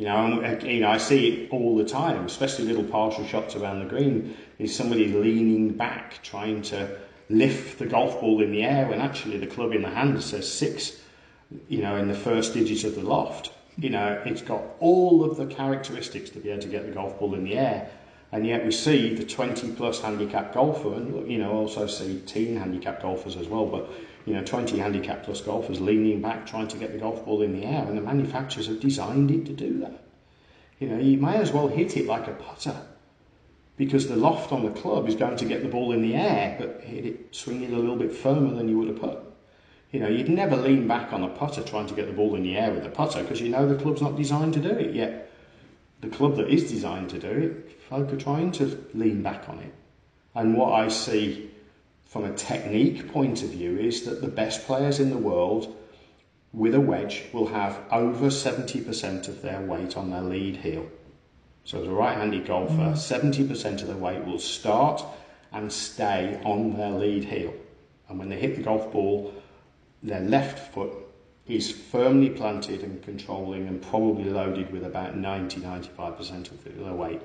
[0.00, 3.54] You know, and, you know, I see it all the time, especially little partial shots
[3.54, 4.34] around the green.
[4.58, 6.96] Is somebody leaning back, trying to
[7.28, 10.50] lift the golf ball in the air when actually the club in the hand says
[10.50, 11.02] six,
[11.68, 13.52] you know, in the first digits of the loft.
[13.76, 17.18] You know, it's got all of the characteristics to be able to get the golf
[17.18, 17.90] ball in the air.
[18.32, 22.56] And yet we see the 20 plus handicap golfer, and you know, also see teen
[22.56, 23.90] handicap golfers as well, but
[24.26, 27.58] you know, 20 handicap plus golfers leaning back trying to get the golf ball in
[27.58, 30.04] the air, and the manufacturers have designed it to do that.
[30.78, 32.76] You know, you may as well hit it like a putter
[33.76, 36.56] because the loft on the club is going to get the ball in the air,
[36.58, 39.18] but hit it, swing it a little bit firmer than you would have put.
[39.90, 42.42] You know, you'd never lean back on a putter trying to get the ball in
[42.42, 44.94] the air with a putter because you know the club's not designed to do it
[44.94, 45.32] yet.
[46.00, 49.58] The club that is designed to do it, folk are trying to lean back on
[49.58, 49.74] it.
[50.34, 51.49] And what I see
[52.10, 55.76] from a technique point of view is that the best players in the world
[56.52, 60.84] with a wedge will have over 70% of their weight on their lead heel.
[61.62, 62.94] So as a right-handed golfer, mm.
[62.94, 65.04] 70% of the weight will start
[65.52, 67.54] and stay on their lead heel.
[68.08, 69.32] And when they hit the golf ball,
[70.02, 70.92] their left foot
[71.46, 77.22] is firmly planted and controlling and probably loaded with about 90-95% of their weight.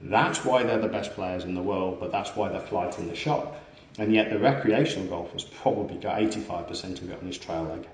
[0.00, 3.16] That's why they're the best players in the world, but that's why they're flighting the
[3.16, 3.56] shot.
[3.98, 7.86] And yet the recreational golfer's probably got 85% of it on his trail leg.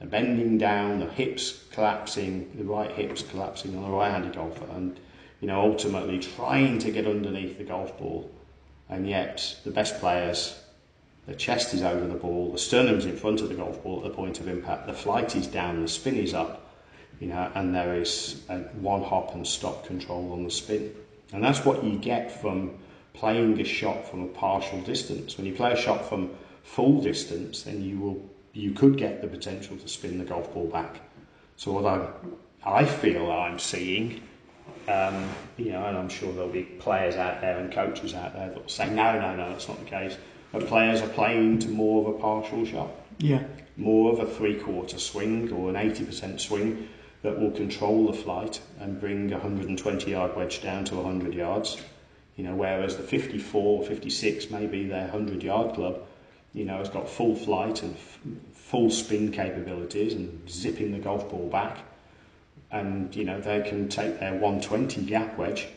[0.00, 4.98] The bending down, the hips collapsing, the right hips collapsing on the right-handed golfer, and
[5.40, 8.30] you know ultimately trying to get underneath the golf ball,
[8.90, 10.58] and yet the best players,
[11.26, 14.04] the chest is over the ball, the sternum's in front of the golf ball at
[14.04, 16.74] the point of impact, the flight is down, the spin is up,
[17.18, 18.42] you know, and there is
[18.80, 20.94] one hop and stop control on the spin,
[21.32, 22.78] and that's what you get from
[23.16, 25.36] playing a shot from a partial distance.
[25.36, 26.30] When you play a shot from
[26.62, 30.66] full distance, then you will you could get the potential to spin the golf ball
[30.66, 31.00] back.
[31.56, 32.08] So what I,
[32.64, 34.22] I feel I'm seeing,
[34.88, 38.48] um, you know, and I'm sure there'll be players out there and coaches out there
[38.48, 40.16] that will say, no, no, no, that's not the case.
[40.52, 42.90] But players are playing to more of a partial shot.
[43.18, 43.44] Yeah.
[43.76, 46.88] More of a three-quarter swing or an 80% swing
[47.22, 51.76] that will control the flight and bring a 120-yard wedge down to 100 yards.
[52.36, 56.02] You know, whereas the 54, 56, maybe their 100-yard club,
[56.52, 58.18] you know, has got full flight and f-
[58.52, 61.78] full spin capabilities and zipping the golf ball back.
[62.70, 65.68] And, you know, they can take their 120 gap wedge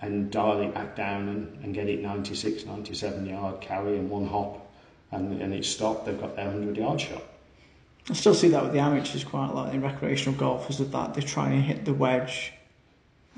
[0.00, 4.26] and dial it back down and, and get it 96, 97 yard carry in one
[4.26, 4.64] hop
[5.10, 6.06] and, and it's stopped.
[6.06, 7.22] They've got their 100 yard shot.
[8.08, 11.20] I still see that with the amateurs quite a lot in recreational golfers that they
[11.22, 12.52] try and hit the wedge,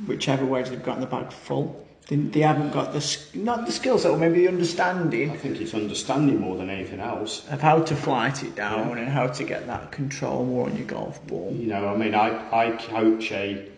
[0.06, 3.72] whichever wedge they've got in the bag full they, they haven't got the not the
[3.72, 5.30] skill set or maybe the understanding.
[5.30, 9.02] I think it's understanding more than anything else of how to flight it down yeah.
[9.02, 11.54] and how to get that control more on your golf ball.
[11.54, 13.68] You know, I mean, I I coach a,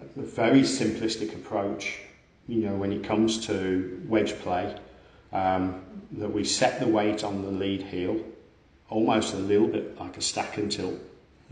[0.00, 1.98] a very simplistic approach.
[2.48, 4.74] You know, when it comes to wedge play,
[5.32, 8.24] um, that we set the weight on the lead heel,
[8.88, 10.98] almost a little bit like a stack and tilt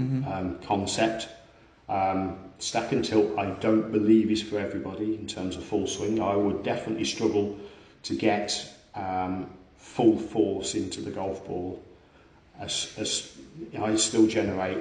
[0.01, 0.27] mm-hmm.
[0.33, 1.29] um, concept.
[1.89, 6.21] Um, stack and tilt, I don't believe is for everybody in terms of full swing.
[6.21, 7.59] I would definitely struggle
[8.05, 11.83] to get um, full force into the golf ball.
[12.59, 13.37] As, as
[13.79, 14.79] I still generate,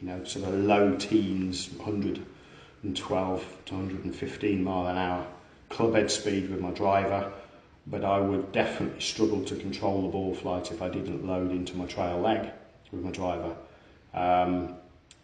[0.00, 5.26] you know, sort of low teens, 112 to 115 mile an hour
[5.70, 7.32] club head speed with my driver,
[7.86, 11.76] but I would definitely struggle to control the ball flight if I didn't load into
[11.76, 12.50] my trail leg
[12.92, 13.56] with my driver.
[14.14, 14.76] Um,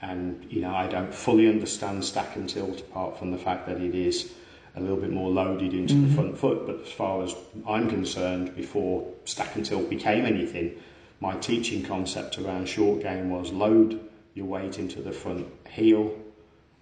[0.02, 3.80] and you know I don't fully understand stack and tilt apart from the fact that
[3.80, 4.32] it is
[4.76, 6.08] a little bit more loaded into mm-hmm.
[6.08, 6.66] the front foot.
[6.66, 7.34] But as far as
[7.66, 10.80] I'm concerned before stack and tilt became anything
[11.20, 14.00] my teaching concept around short game was load
[14.34, 16.14] your weight into the front heel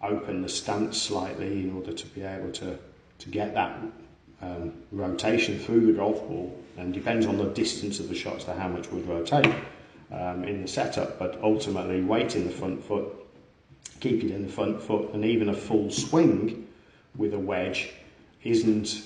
[0.03, 2.79] open the stance slightly in order to be able to
[3.19, 3.77] to get that
[4.41, 8.55] um, rotation through the golf ball, and depends on the distance of the shots to
[8.55, 9.53] how much would rotate
[10.13, 11.19] um, in the setup.
[11.19, 13.07] But ultimately, weight in the front foot,
[14.01, 16.67] keep it in the front foot, and even a full swing
[17.17, 17.91] with a wedge
[18.45, 19.03] isn't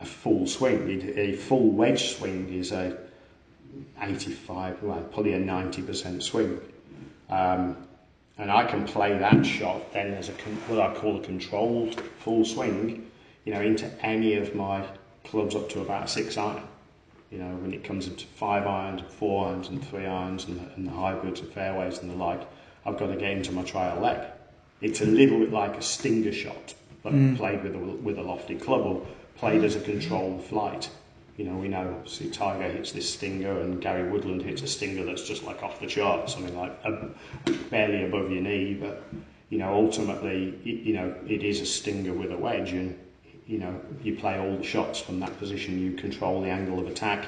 [0.00, 1.14] a full swing.
[1.16, 2.98] A full wedge swing is a
[4.00, 6.60] 85, well, probably a 90% swing.
[7.28, 7.76] Um,
[8.38, 10.32] and I can play that shot then as a
[10.68, 13.10] what I call a controlled full swing,
[13.44, 14.84] you know, into any of my
[15.24, 16.62] clubs up to about a six iron.
[17.30, 20.74] You know, when it comes into five irons, four irons, and three irons, and the,
[20.74, 22.46] and the hybrids and fairways and the like,
[22.84, 24.20] I've got to get into my trail leg.
[24.80, 27.36] It's a little bit like a stinger shot, but mm.
[27.36, 30.88] played with a, with a lofty club or played as a controlled flight.
[31.36, 35.04] You know, we know obviously Tiger hits this stinger and Gary Woodland hits a stinger
[35.04, 37.10] that's just like off the chart, something like a,
[37.70, 38.74] barely above your knee.
[38.74, 39.02] But
[39.50, 42.98] you know, ultimately, you know, it is a stinger with a wedge, and
[43.46, 45.80] you know, you play all the shots from that position.
[45.80, 47.26] You control the angle of attack,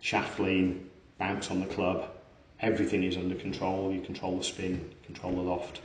[0.00, 2.08] shaft lean, bounce on the club.
[2.60, 3.92] Everything is under control.
[3.92, 5.80] You control the spin, control the loft,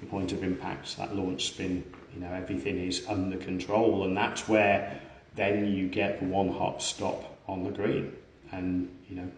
[0.00, 1.84] the point of impact, that launch spin.
[2.14, 5.00] You know, everything is under control, and that's where
[5.34, 8.14] then you get the one hot stop on the green.
[8.52, 9.30] And, you know,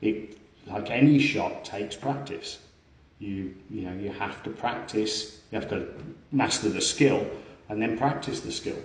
[0.00, 2.58] it, like any shot takes practice.
[3.18, 5.86] You, you know, you have to practice, you have to
[6.32, 7.26] master the skill
[7.68, 8.78] and then practice the skill.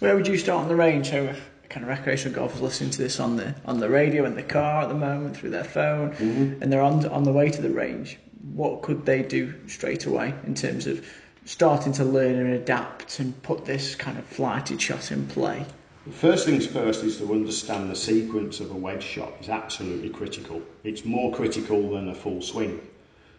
[0.00, 1.10] Where would you start on the range?
[1.10, 4.34] So if kind of recreational golfers listening to this on the on the radio in
[4.34, 6.62] the car at the moment through their phone mm-hmm.
[6.62, 8.18] and they're on on the way to the range,
[8.52, 11.04] what could they do straight away in terms of
[11.44, 15.64] starting to learn and adapt and put this kind of flighted shot in play?
[16.06, 20.10] The First things first is to understand the sequence of a wedge shot is absolutely
[20.10, 20.60] critical.
[20.84, 22.80] It's more critical than a full swing.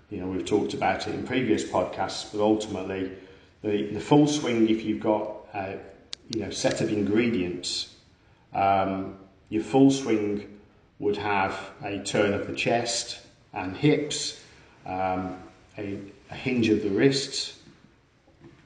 [0.09, 3.11] You know, we've talked about it in previous podcasts, but ultimately,
[3.61, 5.77] the, the full swing, if you've got a
[6.29, 7.95] you know, set of ingredients,
[8.53, 9.17] um,
[9.49, 10.59] your full swing
[10.99, 13.19] would have a turn of the chest
[13.53, 14.41] and hips,
[14.85, 15.37] um,
[15.77, 15.99] a,
[16.31, 17.59] a hinge of the wrists,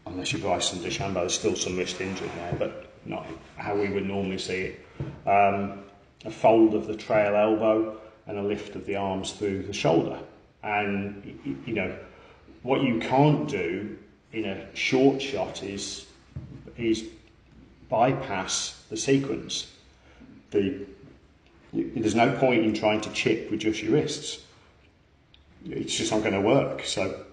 [0.05, 3.25] unless you Bryson DeChambeau, there's still some wrist hinge in there, but not
[3.57, 4.85] how we would normally see it.
[5.27, 5.83] Um,
[6.25, 10.19] a fold of the trail elbow and a lift of the arms through the shoulder.
[10.63, 11.95] And, you know,
[12.63, 13.97] what you can't do
[14.33, 16.05] in a short shot is,
[16.77, 17.07] is
[17.89, 19.71] bypass the sequence.
[20.51, 20.85] The,
[21.73, 24.43] there's no point in trying to chip with just your wrists.
[25.65, 26.85] It's just not going to work.
[26.85, 27.25] So,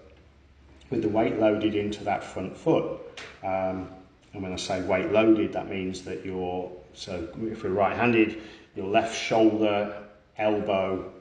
[0.89, 2.99] with the weight loaded into that front foot,
[3.43, 3.89] um,
[4.33, 8.41] and when I say weight loaded, that means that your so if we're right-handed,
[8.75, 10.03] your left shoulder,
[10.39, 11.11] elbow,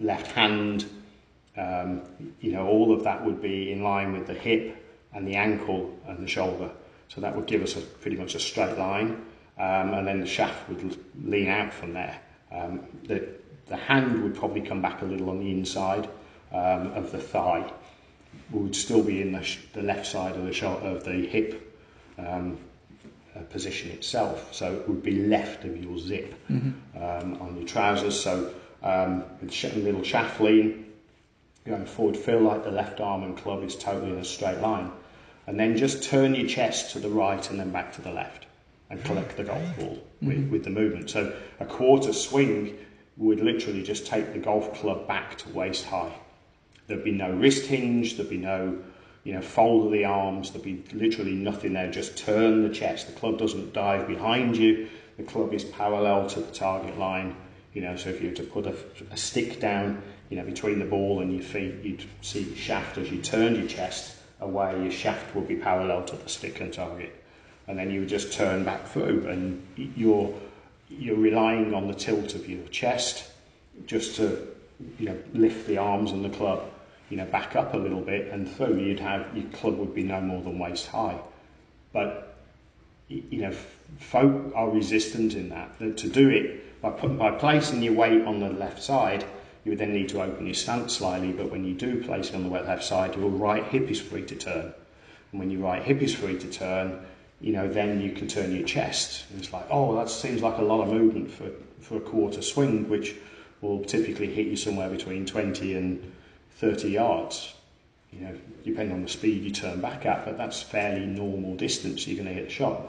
[0.00, 0.86] left hand,
[1.56, 2.02] um,
[2.40, 4.76] you know, all of that would be in line with the hip
[5.12, 6.68] and the ankle and the shoulder.
[7.08, 9.24] So that would give us a, pretty much a straight line,
[9.58, 12.20] um, and then the shaft would lean out from there.
[12.50, 13.28] Um, the,
[13.66, 16.08] the hand would probably come back a little on the inside
[16.52, 17.70] um, of the thigh.
[18.50, 21.76] We would still be in the, the left side of the, of the hip
[22.18, 22.58] um,
[23.36, 24.52] uh, position itself.
[24.52, 27.02] So it would be left of your zip mm-hmm.
[27.02, 28.20] um, on your trousers.
[28.20, 30.92] So um, with a little shaft lean,
[31.64, 34.90] going forward, feel like the left arm and club is totally in a straight line.
[35.46, 38.46] And then just turn your chest to the right and then back to the left
[38.90, 40.28] and collect the golf ball mm-hmm.
[40.28, 41.10] with, with the movement.
[41.10, 42.78] So a quarter swing
[43.16, 46.12] would literally just take the golf club back to waist high.
[46.86, 48.78] There'd be no wrist hinge, there'd be no
[49.22, 53.06] you know, fold of the arms, there'd be literally nothing there, just turn the chest.
[53.06, 57.36] The club doesn't dive behind you, the club is parallel to the target line.
[57.72, 58.76] You know, so if you were to put a,
[59.10, 62.98] a stick down, you know, between the ball and your feet, you'd see the shaft
[62.98, 64.13] as you turned your chest
[64.44, 67.14] away, your shaft will be parallel to the stick and target.
[67.66, 70.32] And then you would just turn back through and you're,
[70.88, 73.30] you're relying on the tilt of your chest
[73.86, 74.46] just to,
[74.98, 76.62] you know, lift the arms and the club
[77.10, 80.02] you know, back up a little bit and through, you'd have your club would be
[80.02, 81.18] no more than waist high.
[81.92, 82.36] But
[83.08, 83.52] you know,
[83.98, 85.78] folk are resistant in that.
[85.78, 89.24] To do it by put, by placing your weight on the left side,
[89.64, 91.32] you would then need to open your stance slightly.
[91.32, 94.24] But when you do place it on the left side, your right hip is free
[94.26, 94.72] to turn,
[95.32, 97.04] and when your right hip is free to turn,
[97.40, 99.24] you know, then you can turn your chest.
[99.30, 101.50] And it's like, oh, that seems like a lot of movement for
[101.84, 103.14] for a quarter swing, which
[103.60, 106.12] will typically hit you somewhere between 20 and
[106.56, 107.54] 30 yards.
[108.10, 112.06] You know, depending on the speed you turn back at, but that's fairly normal distance
[112.06, 112.82] you're going to hit a shot.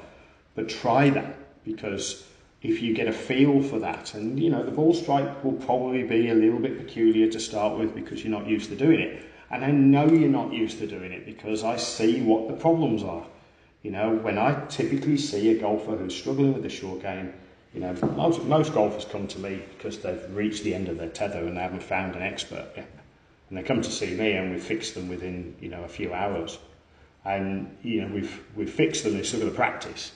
[0.53, 2.23] But try that because
[2.69, 6.03] if you get a feel for that, and you know, the ball strike will probably
[6.03, 9.23] be a little bit peculiar to start with because you're not used to doing it.
[9.51, 13.03] And I know you're not used to doing it because I see what the problems
[13.03, 13.25] are.
[13.83, 17.33] You know, when I typically see a golfer who's struggling with the short game,
[17.73, 21.09] you know, most, most golfers come to me because they've reached the end of their
[21.09, 22.89] tether and they haven't found an expert yet.
[23.49, 26.13] And they come to see me and we fix them within, you know, a few
[26.13, 26.57] hours.
[27.25, 30.13] And, you know, we've, we've fixed them, it's sort of a practice.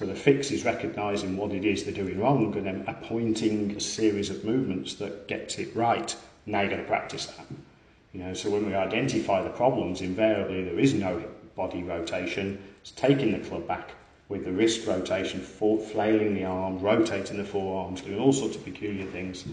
[0.00, 3.80] So the fix is recognising what it is they're doing wrong and then appointing a
[3.80, 6.16] series of movements that gets it right.
[6.46, 7.44] Now you've got to practice that.
[8.14, 11.22] You know, so when we identify the problems, invariably there is no
[11.54, 12.62] body rotation.
[12.80, 13.90] It's taking the club back
[14.30, 19.04] with the wrist rotation, flailing the arm, rotating the forearms, doing all sorts of peculiar
[19.04, 19.44] things.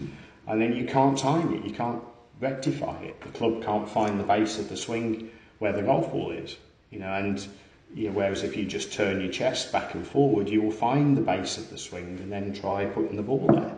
[0.46, 2.02] And then you can't time it, you can't
[2.40, 3.20] rectify it.
[3.20, 6.56] The club can't find the base of the swing where the golf ball is.
[6.88, 7.46] You know, and
[7.94, 11.22] know, whereas if you just turn your chest back and forward, you will find the
[11.22, 13.76] base of the swing and then try putting the ball there.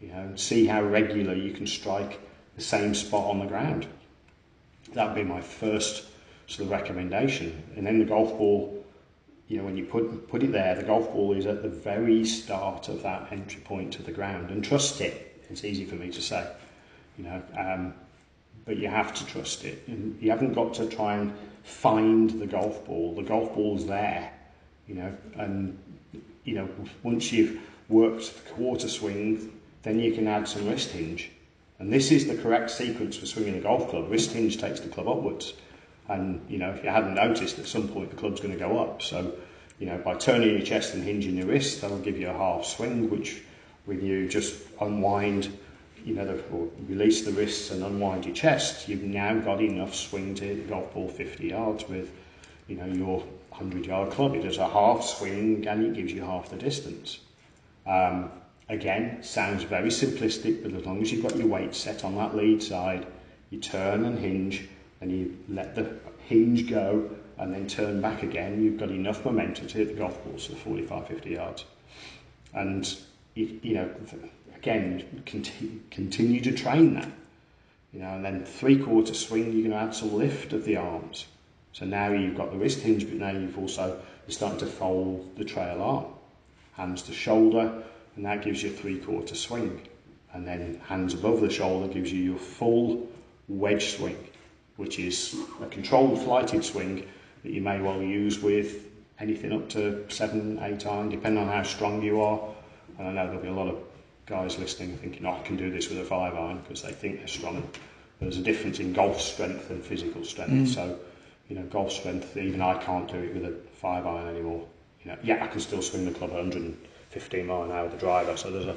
[0.00, 2.20] You know, see how regular you can strike
[2.56, 3.86] the same spot on the ground.
[4.94, 6.04] That would be my first
[6.46, 7.62] sort of recommendation.
[7.76, 8.84] And then the golf ball,
[9.48, 12.24] you know, when you put put it there, the golf ball is at the very
[12.24, 14.50] start of that entry point to the ground.
[14.50, 15.42] And trust it.
[15.50, 16.48] It's easy for me to say,
[17.18, 17.94] you know, um,
[18.64, 19.82] but you have to trust it.
[19.86, 21.32] And you haven't got to try and
[21.62, 23.14] find the golf ball.
[23.14, 24.32] The golf ball's there,
[24.86, 25.78] you know, and
[26.44, 26.68] you know
[27.02, 31.30] once you've worked the quarter swing, then you can add some wrist hinge.
[31.78, 34.10] And this is the correct sequence for swinging a golf club.
[34.10, 35.54] Wrist hinge takes the club upwards.
[36.08, 38.78] And, you know, if you hadn't noticed, at some point the club's going to go
[38.78, 39.00] up.
[39.00, 39.32] So,
[39.78, 42.66] you know, by turning your chest and hinging your wrist, that'll give you a half
[42.66, 43.42] swing, which
[43.86, 45.56] when you just unwind,
[46.10, 50.44] you know, release the wrists and unwind your chest, you've now got enough swing to
[50.44, 52.10] hit the golf ball 50 yards with,
[52.68, 54.34] you know, your 100 yard club.
[54.34, 57.20] It does a half swing and it gives you half the distance.
[57.86, 58.30] Um,
[58.70, 62.36] Again, sounds very simplistic, but as long as you've got your weight set on that
[62.36, 63.04] lead side,
[63.50, 64.68] you turn and hinge,
[65.00, 65.96] and you let the
[66.28, 70.24] hinge go, and then turn back again, you've got enough momentum to hit the golf
[70.24, 71.64] balls for 45, 50 yards.
[72.54, 72.96] And,
[73.34, 73.90] you, you know,
[74.60, 77.08] again, continue, continue to train that.
[77.92, 80.76] You know, and then three quarter swing, you're going to add some lift of the
[80.76, 81.26] arms.
[81.72, 85.36] So now you've got the wrist hinge, but now you've also, you're starting to fold
[85.36, 86.06] the trail arm.
[86.74, 87.82] Hands to shoulder,
[88.16, 89.80] and that gives you a three quarter swing.
[90.32, 93.08] And then hands above the shoulder gives you your full
[93.48, 94.18] wedge swing,
[94.76, 97.08] which is a controlled flighted swing
[97.42, 98.86] that you may well use with
[99.18, 102.40] anything up to seven, eight iron, depending on how strong you are.
[102.98, 103.89] And I know there'll be a lot of
[104.30, 107.18] guys listening thinking, oh, I can do this with a five iron because they think
[107.18, 107.68] they're strong.
[108.20, 110.52] There's a difference in golf strength and physical strength.
[110.52, 110.74] Mm.
[110.74, 110.98] So,
[111.48, 114.66] you know, golf strength, even I can't do it with a five iron anymore.
[115.02, 116.76] You know, yeah, I can still swing the club 100
[117.10, 118.36] 15 mile an hour with the driver.
[118.36, 118.76] So there's a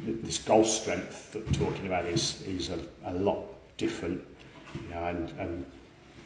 [0.00, 3.44] this golf strength that we're talking about is is a, a lot
[3.78, 4.22] different,
[4.74, 5.66] you know, and, and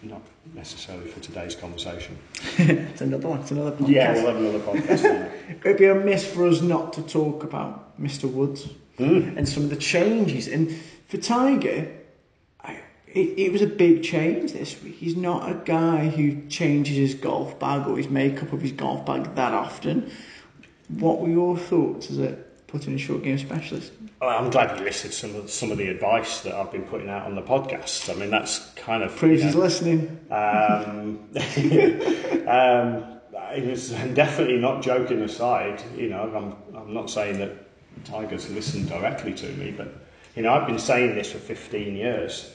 [0.02, 0.22] not
[0.54, 2.18] necessarily for today's conversation.
[2.58, 3.40] it's another one.
[3.40, 3.88] It's another podcast.
[3.88, 5.30] Yeah, we'll have another podcast.
[5.64, 8.30] It'd be a miss for us not to talk about Mr.
[8.30, 9.36] Woods mm.
[9.36, 10.48] and some of the changes.
[10.48, 10.74] And
[11.08, 11.90] for Tiger,
[12.62, 14.96] I, it, it was a big change this week.
[14.96, 19.04] He's not a guy who changes his golf bag or his makeup of his golf
[19.06, 20.10] bag that often.
[20.88, 23.92] What were your thoughts as a putting a short game specialist?
[24.22, 27.08] I'm glad you listened to some of, some of the advice that I've been putting
[27.08, 28.14] out on the podcast.
[28.14, 29.16] I mean, that's kind of.
[29.16, 30.20] Proves he's listening.
[30.30, 31.20] Um,
[32.48, 33.20] um,
[33.52, 35.82] it was definitely not joking aside.
[35.96, 37.69] You know, I'm, I'm not saying that
[38.04, 39.92] Tigers listened directly to me, but,
[40.34, 42.50] you know, I've been saying this for 15 years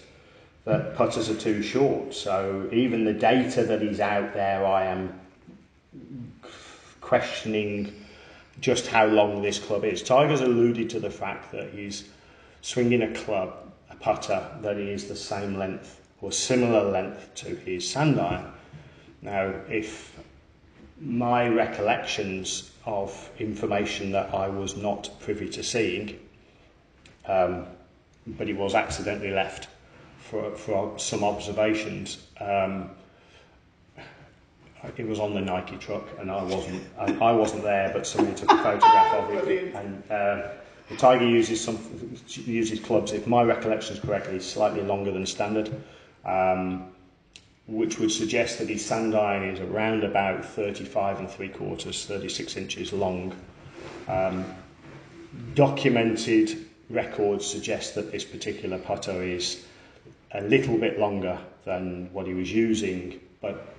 [0.65, 2.13] that putters are too short.
[2.13, 5.19] So even the data that is out there, I am
[7.01, 7.93] questioning
[8.59, 10.01] just how long this club is.
[10.01, 12.09] Tiger's alluded to the fact that he's
[12.61, 13.53] swinging a club,
[13.91, 18.51] a putter, that is the same length or similar length to his sand iron.
[19.21, 20.17] Now, if
[20.99, 26.19] my recollections of information that I was not privy to seeing,
[27.27, 27.65] um,
[28.27, 29.67] but it was accidentally left
[30.19, 32.89] for, for some observations, um,
[34.97, 36.83] it was on the Nike truck, and I wasn't.
[36.97, 39.73] I, I wasn't there, but somebody took a photograph of it.
[39.73, 40.49] And uh,
[40.89, 41.79] the Tiger uses some
[42.27, 43.11] uses clubs.
[43.11, 45.69] If my recollection is correctly, slightly longer than standard,
[46.23, 46.91] um,
[47.67, 52.57] which would suggest that his sand iron is around about 35 and three quarters, 36
[52.57, 53.35] inches long.
[54.07, 54.45] Um,
[55.55, 59.65] documented records suggest that this particular putter is
[60.33, 63.75] a little bit longer than what he was using, but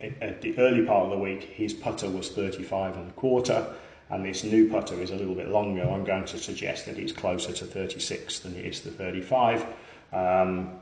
[0.00, 3.66] at the early part of the week, his putter was 35 and a quarter,
[4.10, 5.82] and this new putter is a little bit longer.
[5.88, 9.64] I'm going to suggest that he's closer to 36 than he is to 35.
[10.12, 10.78] Um,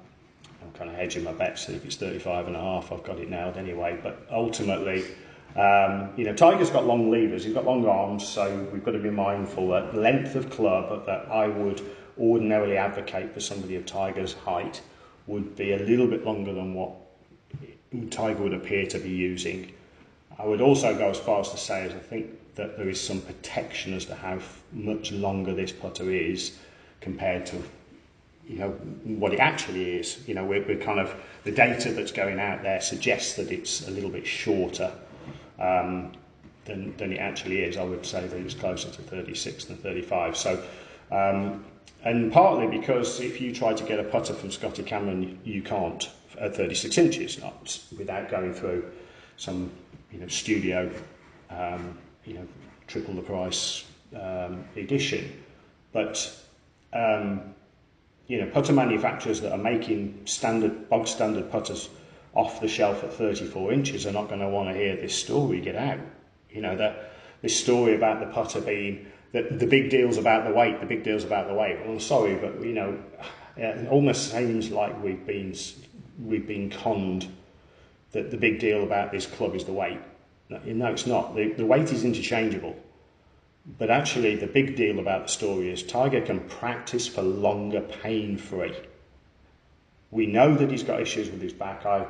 [0.81, 3.29] kind of hedging my bets that if it's 35 and a half, I've got it
[3.29, 3.99] nailed anyway.
[4.03, 5.05] But ultimately,
[5.57, 9.01] Um, you know, Tiger's got long levers, he's got long arms, so we've got to
[9.01, 11.83] be mindful that length of club that I would
[12.21, 14.81] ordinarily advocate for somebody of Tiger's height
[15.27, 16.93] would be a little bit longer than what
[18.11, 19.73] Tiger would appear to be using.
[20.39, 23.01] I would also go as far as to say as I think that there is
[23.01, 24.39] some protection as to how
[24.73, 26.59] much longer this putter is
[27.01, 27.61] compared to
[28.51, 28.71] you know
[29.05, 30.19] what it actually is.
[30.27, 33.87] You know, we're, we're kind of the data that's going out there suggests that it's
[33.87, 34.93] a little bit shorter
[35.61, 36.13] um,
[36.65, 37.77] than, than it actually is.
[37.77, 40.37] I would say that it's closer to 36 than 35.
[40.37, 40.65] So,
[41.13, 41.65] um,
[42.03, 46.11] and partly because if you try to get a putter from Scotty Cameron, you can't
[46.41, 48.85] at 36 inches, not without going through
[49.37, 49.71] some,
[50.11, 50.91] you know, studio,
[51.51, 52.49] um, you know,
[52.89, 53.85] triple the price
[54.17, 55.41] um, edition.
[55.93, 56.37] But
[56.93, 57.55] um,
[58.31, 61.89] you know, putter manufacturers that are making standard, bog standard putters
[62.33, 65.61] off the shelf at 34 inches are not going to want to hear this story
[65.61, 65.99] get out.
[66.49, 67.11] You know, that
[67.43, 71.03] this story about the putter being that the big deal's about the weight, the big
[71.03, 71.81] deal's about the weight.
[71.81, 73.03] Well, I'm sorry, but you know,
[73.57, 75.53] it almost seems like we've been
[76.25, 77.27] we've been conned
[78.13, 79.99] that the big deal about this club is the weight.
[80.49, 81.35] No, it's not.
[81.35, 82.77] The, the weight is interchangeable.
[83.79, 88.37] But actually, the big deal about the story is Tiger can practice for longer pain
[88.37, 88.75] free.
[90.11, 91.87] We know that he's got issues with his back.
[91.87, 92.07] I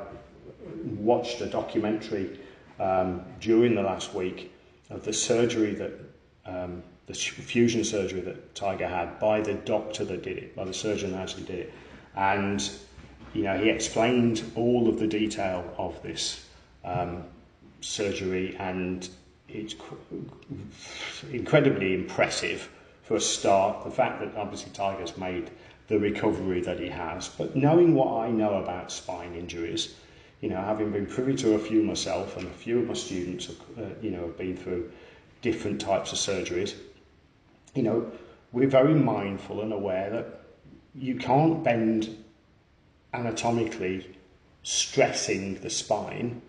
[0.84, 2.38] watched a documentary
[2.78, 4.53] um, during the last week
[4.88, 5.92] of the surgery that
[6.46, 10.74] um, the fusion surgery that Tiger had by the doctor that did it, by the
[10.74, 11.72] surgeon that actually did it,
[12.16, 12.70] and
[13.34, 16.46] you know he explained all of the detail of this
[16.84, 17.24] um,
[17.80, 19.09] surgery, and
[19.53, 19.74] it's
[21.32, 22.70] incredibly impressive
[23.03, 23.84] for a start.
[23.84, 25.51] The fact that obviously Tiger's made
[25.88, 27.28] the recovery that he has.
[27.28, 29.94] But knowing what I know about spine injuries,
[30.40, 33.46] you know, having been privy to a few myself and a few of my students,
[33.46, 34.90] have, uh, you know, have been through
[35.42, 36.76] different types of surgeries,
[37.74, 38.11] you know,
[38.53, 40.40] we're very mindful and aware that
[40.94, 42.16] you can't bend
[43.12, 44.16] anatomically
[44.62, 46.40] stressing the spine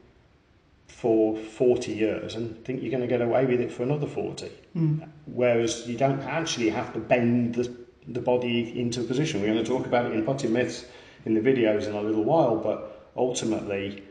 [1.02, 4.52] for 40 years and think you're going to get away with it for another 40.
[4.76, 5.10] Mm.
[5.26, 7.76] Whereas you don't actually have to bend the
[8.08, 9.42] the body into a position.
[9.42, 10.86] We're going to talk about it in putting myths
[11.26, 14.04] in the videos in a little while, but ultimately,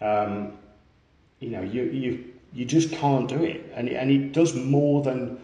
[0.00, 0.52] um,
[1.40, 3.72] you know, you, you, you just can't do it.
[3.74, 5.40] And, and it does more than,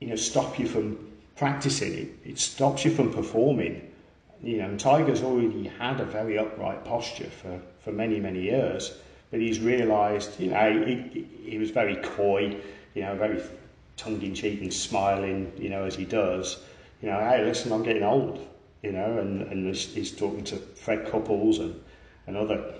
[0.00, 0.98] you know, stop you from
[1.36, 1.94] practicing.
[1.94, 3.90] It, it stops you from performing.
[4.42, 8.92] You know, Tiger's already had a very upright posture for, for many, many years,
[9.32, 12.56] but he's realised, you know, he, he, was very coy,
[12.94, 13.42] you know, very
[13.96, 16.62] tongue-in-cheek and smiling, you know, as he does
[17.02, 18.46] you know, hey, listen, I'm getting old,
[18.82, 21.78] you know, and, and he's talking to Fred Couples and,
[22.26, 22.74] and other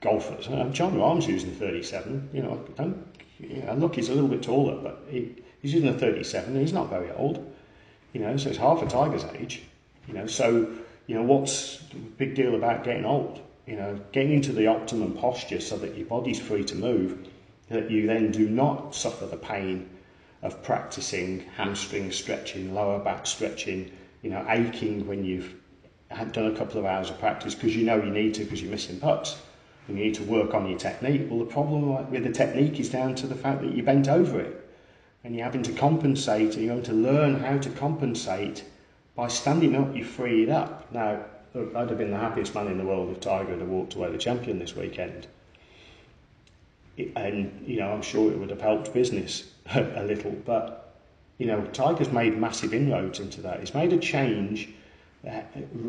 [0.00, 0.48] golfers.
[0.48, 3.06] Uh, Jon Rahm's using 37, you know, don't,
[3.38, 6.60] you know, look, he's a little bit taller, but he, he's using a 37 and
[6.60, 7.54] he's not very old,
[8.12, 9.62] you know, so it's half a Tiger's age,
[10.08, 10.68] you know, so,
[11.06, 13.40] you know, what's the big deal about getting old?
[13.68, 17.28] You know, getting into the optimum posture so that your body's free to move,
[17.68, 19.90] that you then do not suffer the pain
[20.40, 23.92] of practicing hamstring stretching, lower back stretching,
[24.22, 25.54] you know, aching when you've
[26.32, 28.70] done a couple of hours of practice because you know you need to because you're
[28.70, 29.36] missing putts
[29.86, 31.26] and you need to work on your technique.
[31.28, 34.40] Well, the problem with the technique is down to the fact that you bent over
[34.40, 34.66] it
[35.24, 38.64] and you're having to compensate and you're having to learn how to compensate
[39.14, 40.90] by standing up, you free it up.
[40.90, 41.22] Now,
[41.74, 44.18] I'd have been the happiest man in the world if Tiger had walked away the
[44.18, 45.26] champion this weekend.
[47.16, 50.88] And, you know, I'm sure it would have helped business a little, but
[51.38, 53.60] you know, Tiger's made massive inroads into that.
[53.60, 54.70] He's made a change
[55.26, 55.40] uh,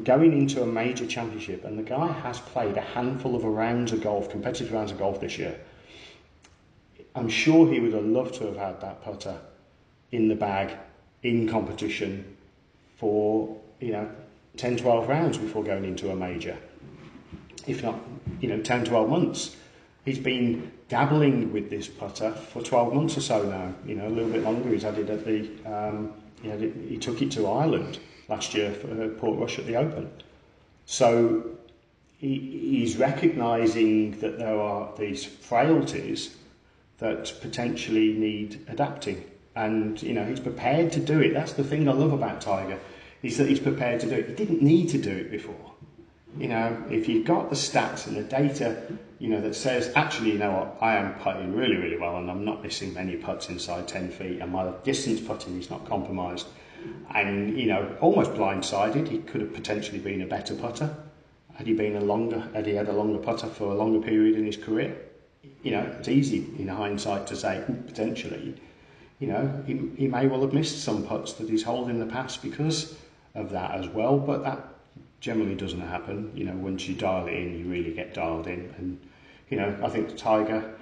[0.03, 4.01] going into a major championship, and the guy has played a handful of rounds of
[4.01, 5.59] golf, competitive rounds of golf this year.
[7.15, 9.39] I'm sure he would have loved to have had that putter
[10.11, 10.75] in the bag
[11.23, 12.37] in competition
[12.97, 14.09] for you know
[14.59, 16.57] 10, 12 rounds before going into a major,
[17.65, 17.99] if not
[18.41, 19.55] you know 10, 12 months.
[20.03, 24.09] He's been dabbling with this putter for 12 months or so now, you know, a
[24.09, 24.69] little bit longer.
[24.69, 28.73] He's had it at the, um, you know, he took it to Ireland last year
[28.73, 30.09] for Portrush at the Open.
[30.85, 31.51] So
[32.17, 32.39] he,
[32.79, 36.35] he's recognising that there are these frailties
[36.97, 39.23] that potentially need adapting.
[39.55, 41.33] And, you know, he's prepared to do it.
[41.33, 42.79] That's the thing I love about Tiger,
[43.21, 44.29] is that he's prepared to do it.
[44.29, 45.73] He didn't need to do it before.
[46.37, 48.81] You know, if you've got the stats and the data
[49.19, 52.31] you know, that says, actually, you know what, I am putting really, really well and
[52.31, 56.47] I'm not missing many putts inside 10 feet and my distance putting is not compromised.
[57.13, 60.95] And, you know, almost blindsided, he could have potentially been a better putter
[61.55, 64.37] had he been a longer, had he had a longer putter for a longer period
[64.37, 64.95] in his career.
[65.63, 68.55] you know, it's easy in hindsight to say potentially,
[69.19, 72.05] you know, he, he may well have missed some putts that he's holed in the
[72.05, 72.95] past because
[73.35, 74.17] of that as well.
[74.17, 74.67] But that
[75.19, 76.31] generally doesn't happen.
[76.35, 78.73] You know, once you dial it in, you really get dialed in.
[78.77, 78.99] And
[79.49, 80.75] you know, I think Tiger.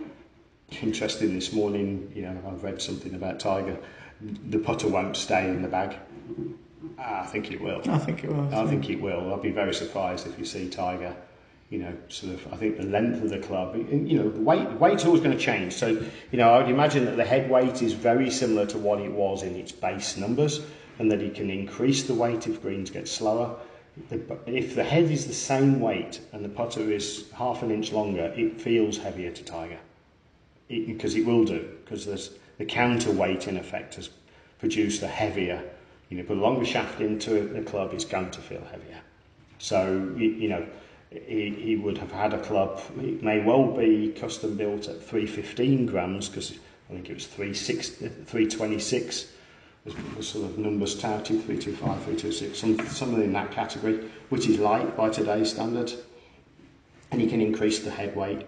[0.81, 2.11] Interesting this morning.
[2.13, 3.77] You know, I've read something about Tiger.
[4.49, 5.95] The putter won't stay in the bag.
[6.97, 7.81] I think it will.
[7.89, 8.53] I think it will.
[8.53, 9.33] I think it will.
[9.33, 11.15] I'd be very surprised if you see Tiger
[11.69, 14.71] you know, sort of, I think the length of the club, you know, the weight,
[14.73, 15.73] weight's always going to change.
[15.73, 19.01] So, you know, I would imagine that the head weight is very similar to what
[19.01, 20.61] it was in its base numbers,
[20.99, 23.55] and that he can increase the weight if greens get slower.
[24.45, 28.33] if the head is the same weight and the putter is half an inch longer,
[28.35, 29.79] it feels heavier to Tiger.
[30.67, 34.09] Because it will do, because the counterweight in effect has
[34.59, 35.63] produced a heavier,
[36.09, 38.99] you know, put a longer shaft into the club, it's going to feel heavier.
[39.59, 40.65] So, you, you know,
[41.09, 42.81] he, he would have had a club.
[42.99, 46.51] It may well be custom built at 315 grams because
[46.89, 49.27] I think it was 326
[50.15, 54.95] was, sort of numbers touted 325, 326, some, something in that category, which is light
[54.95, 55.97] by today's standards.
[57.11, 58.45] And you can increase the head weight,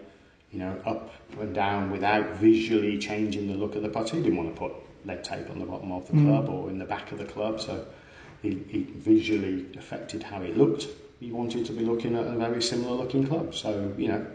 [0.52, 4.18] you know, up and down without visually changing the look of the putter.
[4.18, 4.74] He didn't want to put
[5.06, 6.26] lead tape on the bottom of the mm.
[6.26, 7.86] club or in the back of the club, so
[8.44, 10.88] it, he visually affected how it looked
[11.20, 13.54] you wanted to be looking at a very similar looking club.
[13.54, 14.26] So, you know,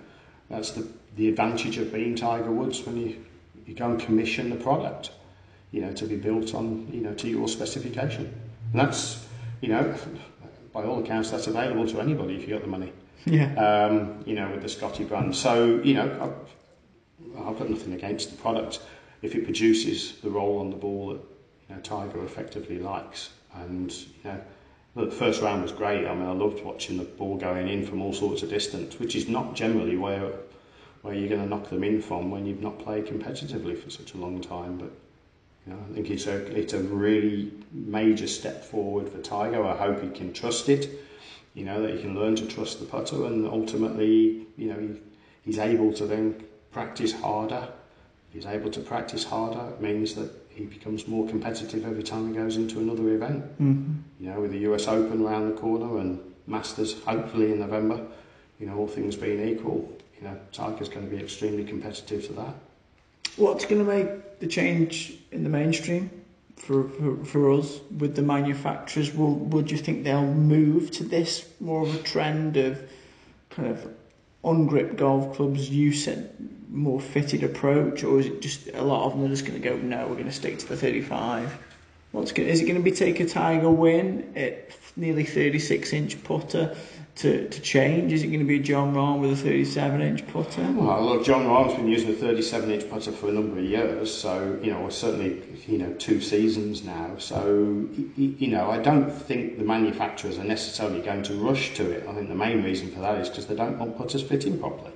[0.50, 0.86] that's the,
[1.16, 3.24] the advantage of being Tiger Woods when you,
[3.66, 5.10] you go and commission the product,
[5.70, 8.24] you know, to be built on, you know, to your specification.
[8.72, 9.26] And that's,
[9.60, 9.94] you know,
[10.72, 12.92] by all accounts, that's available to anybody if you got the money.
[13.24, 13.54] Yeah.
[13.54, 15.34] Um, you know, with the Scotty brand.
[15.34, 18.80] So, you know, I've, I've got nothing against the product
[19.22, 21.20] if it produces the roll on the ball that,
[21.68, 23.30] you know, Tiger effectively likes.
[23.54, 24.40] And, you know,
[24.96, 26.06] the first round was great.
[26.06, 29.16] I mean, I loved watching the ball going in from all sorts of distance, which
[29.16, 30.30] is not generally where
[31.02, 34.14] where you're going to knock them in from when you've not played competitively for such
[34.14, 34.78] a long time.
[34.78, 34.90] But
[35.66, 39.64] you know, I think it's a it's a really major step forward for Tiger.
[39.64, 40.90] I hope he can trust it.
[41.54, 45.00] You know that he can learn to trust the putter, and ultimately, you know, he,
[45.44, 47.68] he's able to then practice harder.
[48.30, 49.72] He's able to practice harder.
[49.74, 53.44] It means that he becomes more competitive every time he goes into another event.
[53.60, 53.92] Mm-hmm.
[54.20, 58.04] You know, with the US Open around the corner and Masters hopefully in November,
[58.60, 62.34] you know, all things being equal, you know, Tiger's going to be extremely competitive for
[62.34, 62.54] that.
[63.36, 66.10] What's going to make the change in the mainstream
[66.56, 69.12] for, for, for us with the manufacturers?
[69.14, 72.80] Will, would you think they'll move to this more of a trend of
[73.50, 73.88] kind of
[74.42, 76.34] on grip golf clubs use it
[76.70, 79.68] more fitted approach, or is it just a lot of them are just going to
[79.68, 81.56] go, no, we're going to stick to the 35?
[82.12, 86.22] What's going, is it going to be take a Tiger win at nearly 36 inch
[86.24, 86.76] putter
[87.16, 88.12] to, to change?
[88.12, 90.62] Is it going to be Jon Rahm with a 37 inch putter?
[90.72, 94.12] Well, look, Jon Rahm's been using a 37 inch putter for a number of years,
[94.12, 97.16] so, you know, certainly, you know, two seasons now.
[97.18, 97.86] So,
[98.16, 102.06] you know, I don't think the manufacturers are necessarily going to rush to it.
[102.08, 104.92] I think the main reason for that is because they don't want putters fitting properly.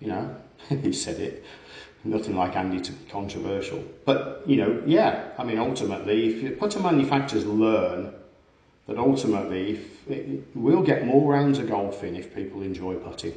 [0.00, 0.36] You know,
[0.68, 1.44] he said it.
[2.04, 3.82] Nothing like Andy to be controversial.
[4.04, 8.12] But, you know, yeah, I mean, ultimately, if putter manufacturers learn
[8.86, 13.34] that ultimately if it, we'll get more rounds of golf in if people enjoy putting.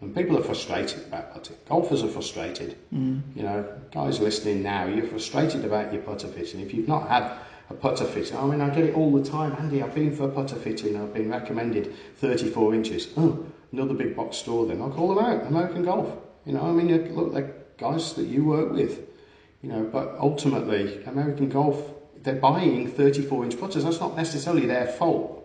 [0.00, 1.56] And people are frustrated about putting.
[1.68, 2.76] Golfers are frustrated.
[2.92, 3.22] Mm.
[3.36, 6.60] You know, guys listening now, you're frustrated about your putter fitting.
[6.60, 7.38] If you've not had
[7.70, 9.54] a putter fitting, I mean, I get it all the time.
[9.60, 11.00] Andy, I've been for a putter fitting.
[11.00, 13.08] I've been recommended 34 inches.
[13.16, 14.82] Oh, another big box store then.
[14.82, 16.12] I'll call them out, American Golf.
[16.46, 19.08] You know, I mean, look, they're guys that you work with.
[19.62, 21.80] You know, but ultimately, American Golf,
[22.22, 23.84] they're buying 34 inch putters.
[23.84, 25.38] That's not necessarily their fault.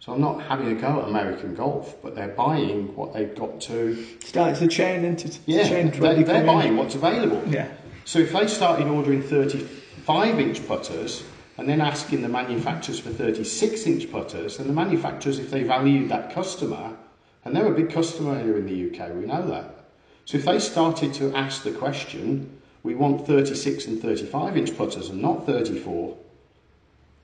[0.00, 3.60] So I'm not having a go at American Golf, but they're buying what they've got
[3.62, 4.04] to.
[4.20, 7.40] Start to chain into yeah, chain they're, they're buying what's available.
[7.46, 7.68] Yeah.
[8.04, 11.22] So if they started ordering 35 inch putters
[11.56, 16.08] and then asking the manufacturers for 36 inch putters, then the manufacturers, if they valued
[16.08, 16.96] that customer,
[17.44, 19.84] and they're a big customer here in the UK, we know that.
[20.24, 25.08] So if they started to ask the question, we want 36 and 35 inch putters
[25.08, 26.16] and not 34,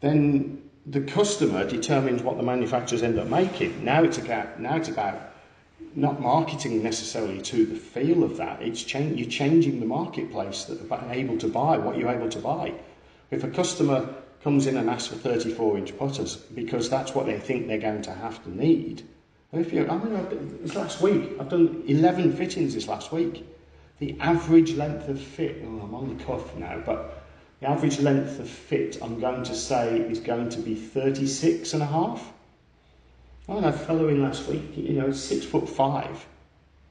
[0.00, 3.84] then the customer determines what the manufacturers end up making.
[3.84, 5.32] Now it's about, now it's about
[5.94, 8.62] not marketing necessarily to the feel of that.
[8.62, 12.74] It's you're changing the marketplace that are able to buy what you're able to buy.
[13.30, 14.08] If a customer
[14.42, 18.02] comes in and asks for 34 inch putters because that's what they think they're going
[18.02, 19.02] to have to need,
[19.52, 23.46] if you, I mean, this last week, I've done 11 fittings this last week.
[23.98, 27.24] The average length of fit, oh, I'm on the cuff now, but
[27.60, 31.82] the average length of fit, I'm going to say, is going to be 36 and
[31.82, 32.32] a half.
[33.48, 36.26] I had a fellow in last week, you know, six foot five.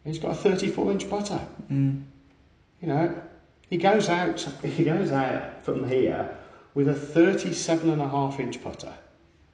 [0.04, 1.40] He's got a 34 inch putter.
[1.72, 2.04] Mm.
[2.82, 3.22] You know,
[3.70, 4.40] he goes out.
[4.64, 6.36] He goes out from here
[6.74, 8.94] with a 37 and a half inch putter.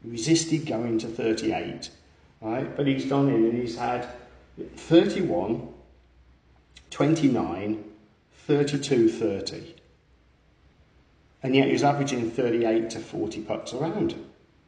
[0.04, 1.90] He resisted going to 38,
[2.42, 2.76] right?
[2.76, 4.08] But he's gone in and he's had
[4.76, 5.73] 31,
[6.94, 7.84] 29,
[8.46, 9.76] 32, 30.
[11.42, 14.14] And yet he was averaging 38 to 40 putts around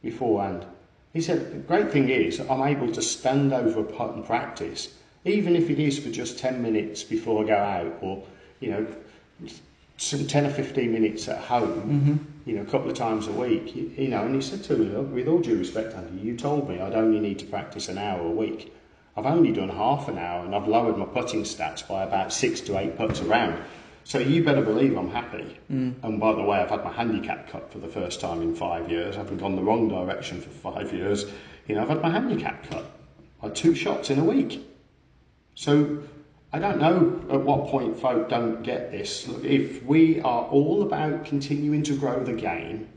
[0.02, 0.66] beforehand.
[1.12, 4.92] He said, the great thing is I'm able to stand over a putt and practice,
[5.24, 8.24] even if it is for just 10 minutes before I go out or,
[8.58, 8.86] you know,
[9.96, 12.16] some 10 or 15 minutes at home, mm-hmm.
[12.50, 14.76] you know, a couple of times a week, you, you know, and he said to
[14.76, 17.88] me, "Look, with all due respect, Andy, you told me I'd only need to practice
[17.88, 18.75] an hour a week.
[19.16, 22.60] I've only done half an hour and I've lowered my putting stats by about six
[22.62, 23.62] to eight putts around.
[24.04, 25.58] So you better believe I'm happy.
[25.72, 25.94] Mm.
[26.02, 28.90] And by the way, I've had my handicap cut for the first time in five
[28.90, 29.16] years.
[29.16, 31.24] I haven't gone the wrong direction for five years.
[31.66, 32.84] You know, I've had my handicap cut.
[33.42, 34.64] I had two shots in a week.
[35.54, 36.02] So
[36.52, 39.26] I don't know at what point folk don't get this.
[39.26, 42.88] Look, if we are all about continuing to grow the game,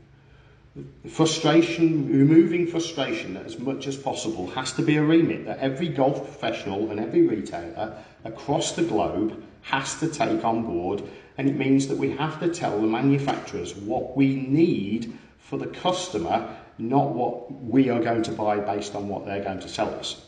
[1.08, 6.22] frustration, removing frustration as much as possible has to be a remit that every golf
[6.24, 11.02] professional and every retailer across the globe has to take on board.
[11.38, 15.66] And it means that we have to tell the manufacturers what we need for the
[15.66, 19.92] customer, not what we are going to buy based on what they're going to sell
[19.94, 20.24] us.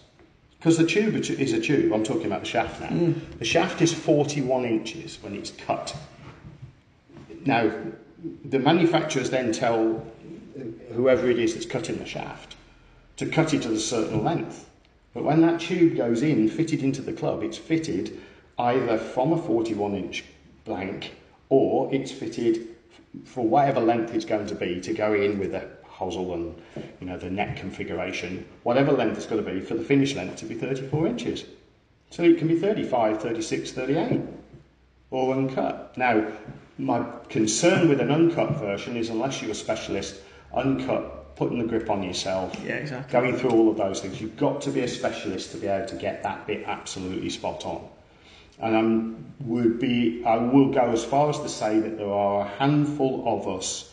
[0.59, 2.88] Because the tube is a tube, I'm talking about the shaft now.
[2.88, 3.38] Mm.
[3.38, 5.95] The shaft is 41 inches when it's cut.
[7.45, 7.72] Now,
[8.45, 10.07] the manufacturers then tell
[10.95, 12.57] whoever it is that's cutting the shaft
[13.17, 14.69] to cut it at a certain length.
[15.15, 18.21] But when that tube goes in, fitted into the club, it's fitted
[18.59, 20.25] either from a 41 inch
[20.65, 21.13] blank
[21.49, 22.69] or it's fitted
[23.25, 26.61] for whatever length it's going to be to go in with a hosel and
[27.01, 30.37] you know the neck configuration, whatever length it's going to be for the finish length
[30.37, 31.45] to be 34 inches.
[32.11, 34.21] So it can be 35, 36, 38
[35.11, 35.97] or uncut.
[35.97, 36.27] Now,
[36.79, 40.21] my concern with an uncut version is unless you're a specialist,
[40.55, 43.13] uncut, putting the grip on yourself, Yeah, exactly.
[43.13, 45.87] going through all of those things, you've got to be a specialist to be able
[45.89, 47.89] to get that bit absolutely spot on.
[48.61, 52.43] And I would be, I will go as far as to say that there are
[52.45, 53.91] a handful of us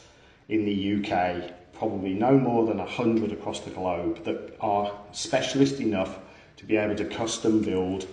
[0.47, 5.79] in the UK, probably no more than a hundred across the globe, that are specialist
[5.79, 6.19] enough
[6.57, 8.05] to be able to custom build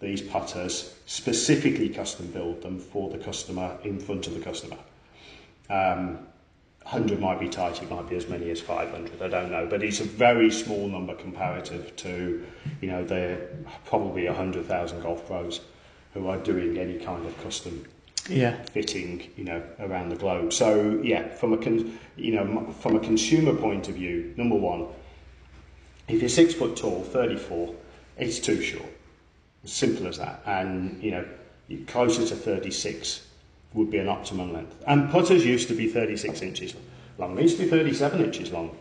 [0.00, 4.76] these putters, specifically custom build them for the customer in front of the customer.
[5.68, 6.20] Um,
[6.88, 9.82] 100 might be tight, it might be as many as 500, I don't know, but
[9.82, 12.42] it's a very small number comparative to,
[12.80, 13.38] you know, the
[13.84, 15.60] probably 100,000 golf pros
[16.14, 17.84] who are doing any kind of custom
[18.26, 18.56] Yeah.
[18.72, 20.50] fitting, you know, around the globe.
[20.54, 24.86] So yeah, from a con- you know from a consumer point of view, number one,
[26.08, 27.74] if you're six foot tall, 34,
[28.16, 28.88] it's too short.
[29.62, 30.42] As simple as that.
[30.46, 31.24] And you know,
[31.86, 33.27] closer to 36
[33.78, 34.74] would be an optimum length.
[34.86, 36.74] And putters used to be 36 inches
[37.16, 37.36] long.
[37.36, 38.76] They used to be 37 inches long.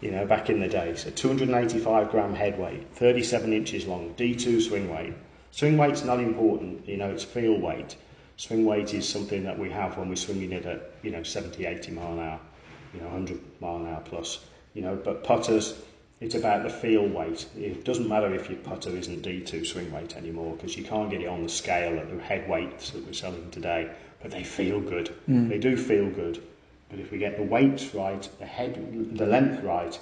[0.00, 4.60] You know, back in the day, so 285 gram head weight, 37 inches long, D2
[4.62, 5.14] swing weight.
[5.50, 7.96] Swing weight's not important, you know, it's feel weight.
[8.36, 11.66] Swing weight is something that we have when we're swinging it at, you know, 70,
[11.66, 12.40] 80 mile an hour,
[12.94, 14.44] you know, 100 mile an hour plus.
[14.74, 15.74] You know, but putters,
[16.20, 17.46] it's about the feel weight.
[17.56, 21.22] It doesn't matter if your putter isn't D2 swing weight anymore because you can't get
[21.22, 23.90] it on the scale at the head weights that we're selling today,
[24.22, 25.14] but they feel good.
[25.26, 26.42] They do feel good.
[26.90, 29.98] But if we get the weights right, the head, the length right,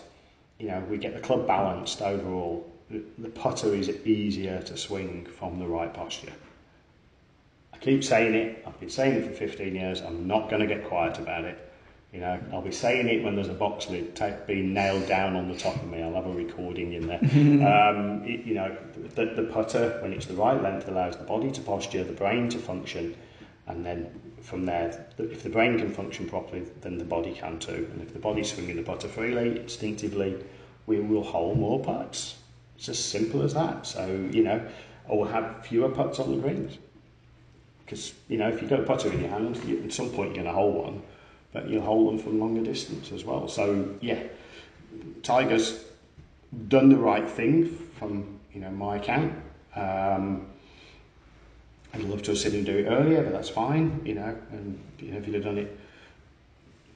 [0.58, 5.26] you know, we get the club balanced overall, the, the putter is easier to swing
[5.38, 6.32] from the right posture.
[7.74, 8.62] I keep saying it.
[8.66, 10.00] I've been saying it for 15 years.
[10.00, 11.58] I'm not going to get quiet about it.
[12.12, 15.36] You know, I'll be saying it when there's a box lid ta- being nailed down
[15.36, 16.00] on the top of me.
[16.02, 17.18] I'll have a recording in there.
[17.66, 18.74] um, it- you know,
[19.16, 22.48] the, the putter, when it's the right length, allows the body to posture, the brain
[22.50, 23.14] to function,
[23.66, 24.08] and then
[24.42, 27.88] from there, if the brain can function properly, then the body can too.
[27.92, 30.36] And if the body's swinging the putter freely, instinctively,
[30.86, 32.36] we will hole more putts.
[32.76, 33.86] It's as simple as that.
[33.86, 34.64] So, you know,
[35.08, 36.78] or we'll have fewer putts on the greens.
[37.84, 40.34] Because, you know, if you've got a putter in your hand, you, at some point
[40.34, 41.02] you're going to hold one,
[41.52, 43.48] but you'll hold them from longer distance as well.
[43.48, 44.22] So, yeah,
[45.22, 45.84] Tiger's
[46.68, 49.34] done the right thing from, you know, my account.
[49.74, 50.46] Um,
[51.96, 54.36] I'd love to have seen him do it earlier, but that's fine, you know.
[54.50, 55.78] And you know, if he'd have done it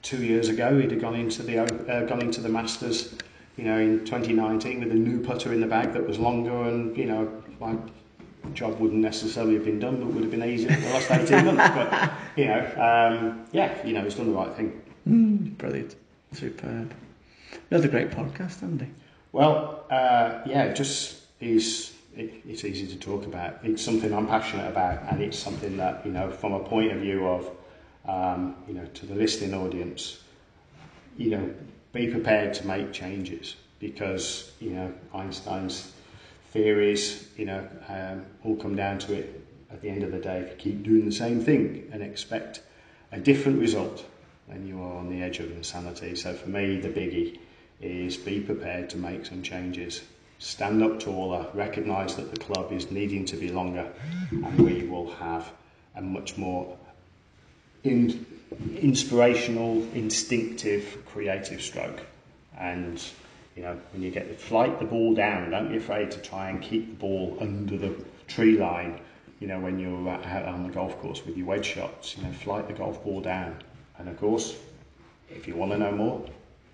[0.01, 3.15] two years ago, he'd have gone into the uh, gone into the Masters,
[3.57, 6.95] you know, in 2019 with a new putter in the bag that was longer, and
[6.95, 7.75] you know, my
[8.53, 11.45] job wouldn't necessarily have been done, but would have been easier for the last 18
[11.55, 11.75] months.
[11.75, 15.55] But you know, um, yeah, you know, he's done the right thing.
[15.57, 15.95] Brilliant.
[16.33, 16.93] Superb.
[17.69, 18.87] Another great podcast, Andy.
[19.31, 23.59] Well, uh, yeah, just is it, it's easy to talk about.
[23.63, 26.99] It's something I'm passionate about, and it's something that you know, from a point of
[26.99, 27.49] view of
[28.07, 30.23] um, you know, to the listening audience,
[31.17, 31.53] you know,
[31.93, 35.91] be prepared to make changes because you know Einstein's
[36.51, 39.41] theories, you know, um, all come down to it
[39.71, 40.39] at the end of the day.
[40.39, 42.61] If you keep doing the same thing and expect
[43.11, 44.05] a different result,
[44.47, 46.15] then you are on the edge of insanity.
[46.15, 47.39] So for me, the biggie
[47.79, 50.01] is be prepared to make some changes.
[50.43, 53.87] Stand up taller, recognise that the club is needing to be longer,
[54.31, 55.51] and we will have
[55.95, 56.75] a much more
[57.83, 58.25] in,
[58.75, 62.01] inspirational, instinctive, creative stroke.
[62.57, 62.99] And
[63.55, 66.49] you know, when you get the flight the ball down, don't be afraid to try
[66.49, 67.93] and keep the ball under the
[68.27, 68.99] tree line.
[69.39, 72.31] You know, when you're out on the golf course with your wedge shots, you know,
[72.31, 73.57] flight the golf ball down.
[73.99, 74.57] And of course,
[75.29, 76.25] if you want to know more,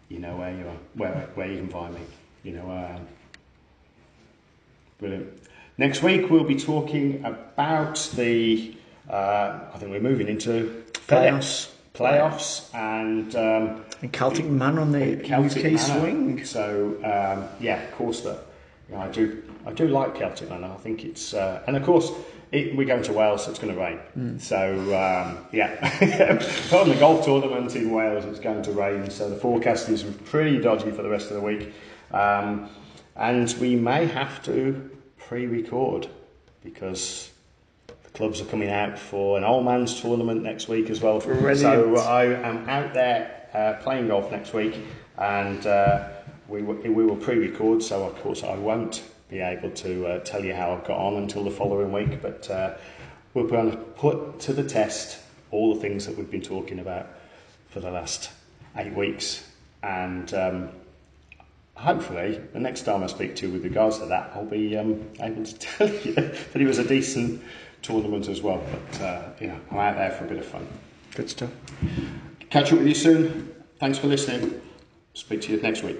[0.07, 2.01] you know where you are, where where you can find me.
[2.43, 3.07] You know where I am.
[4.99, 5.27] Brilliant.
[5.77, 8.75] Next week we'll be talking about the.
[9.09, 11.69] Uh, I think we're moving into Playoffs.
[11.93, 15.77] playoffs, and um, And Celtic Man on the Celtic UK Manor.
[15.77, 16.45] swing.
[16.45, 18.39] So um, yeah, of course that
[18.89, 20.67] you know, I do I do like Celtic Manor.
[20.73, 22.11] I think it's uh, and of course
[22.51, 24.39] it, we're going to Wales, so it's going to rain.
[24.39, 25.75] So um, yeah,
[26.73, 29.09] on the golf tournament in Wales, it's going to rain.
[29.09, 31.73] So the forecast is pretty dodgy for the rest of the week,
[32.11, 32.69] um,
[33.17, 36.07] and we may have to pre-record
[36.63, 37.31] because
[38.03, 41.19] the clubs are coming out for an old man's tournament next week as well.
[41.19, 41.59] Brilliant.
[41.59, 44.75] So I am out there uh, playing golf next week,
[45.17, 46.07] and uh,
[46.47, 47.81] we, will- we will pre-record.
[47.83, 51.15] So of course I won't be able to uh, tell you how I've got on
[51.17, 52.75] until the following week, but uh,
[53.33, 55.19] we're going to put to the test
[55.51, 57.07] all the things that we've been talking about
[57.69, 58.29] for the last
[58.77, 59.43] eight weeks,
[59.81, 60.33] and.
[60.33, 60.69] Um,
[61.77, 65.07] hopefully, the next time I speak to you with regards to that, I'll be um,
[65.21, 67.41] able to tell you that it was a decent
[67.81, 68.61] tournament as well.
[68.71, 70.67] But uh, you know, I'm out there for a bit of fun.
[71.15, 71.51] Good stuff.
[72.49, 73.53] Catch up with you soon.
[73.79, 74.61] Thanks for listening.
[75.13, 75.97] Speak to you next week.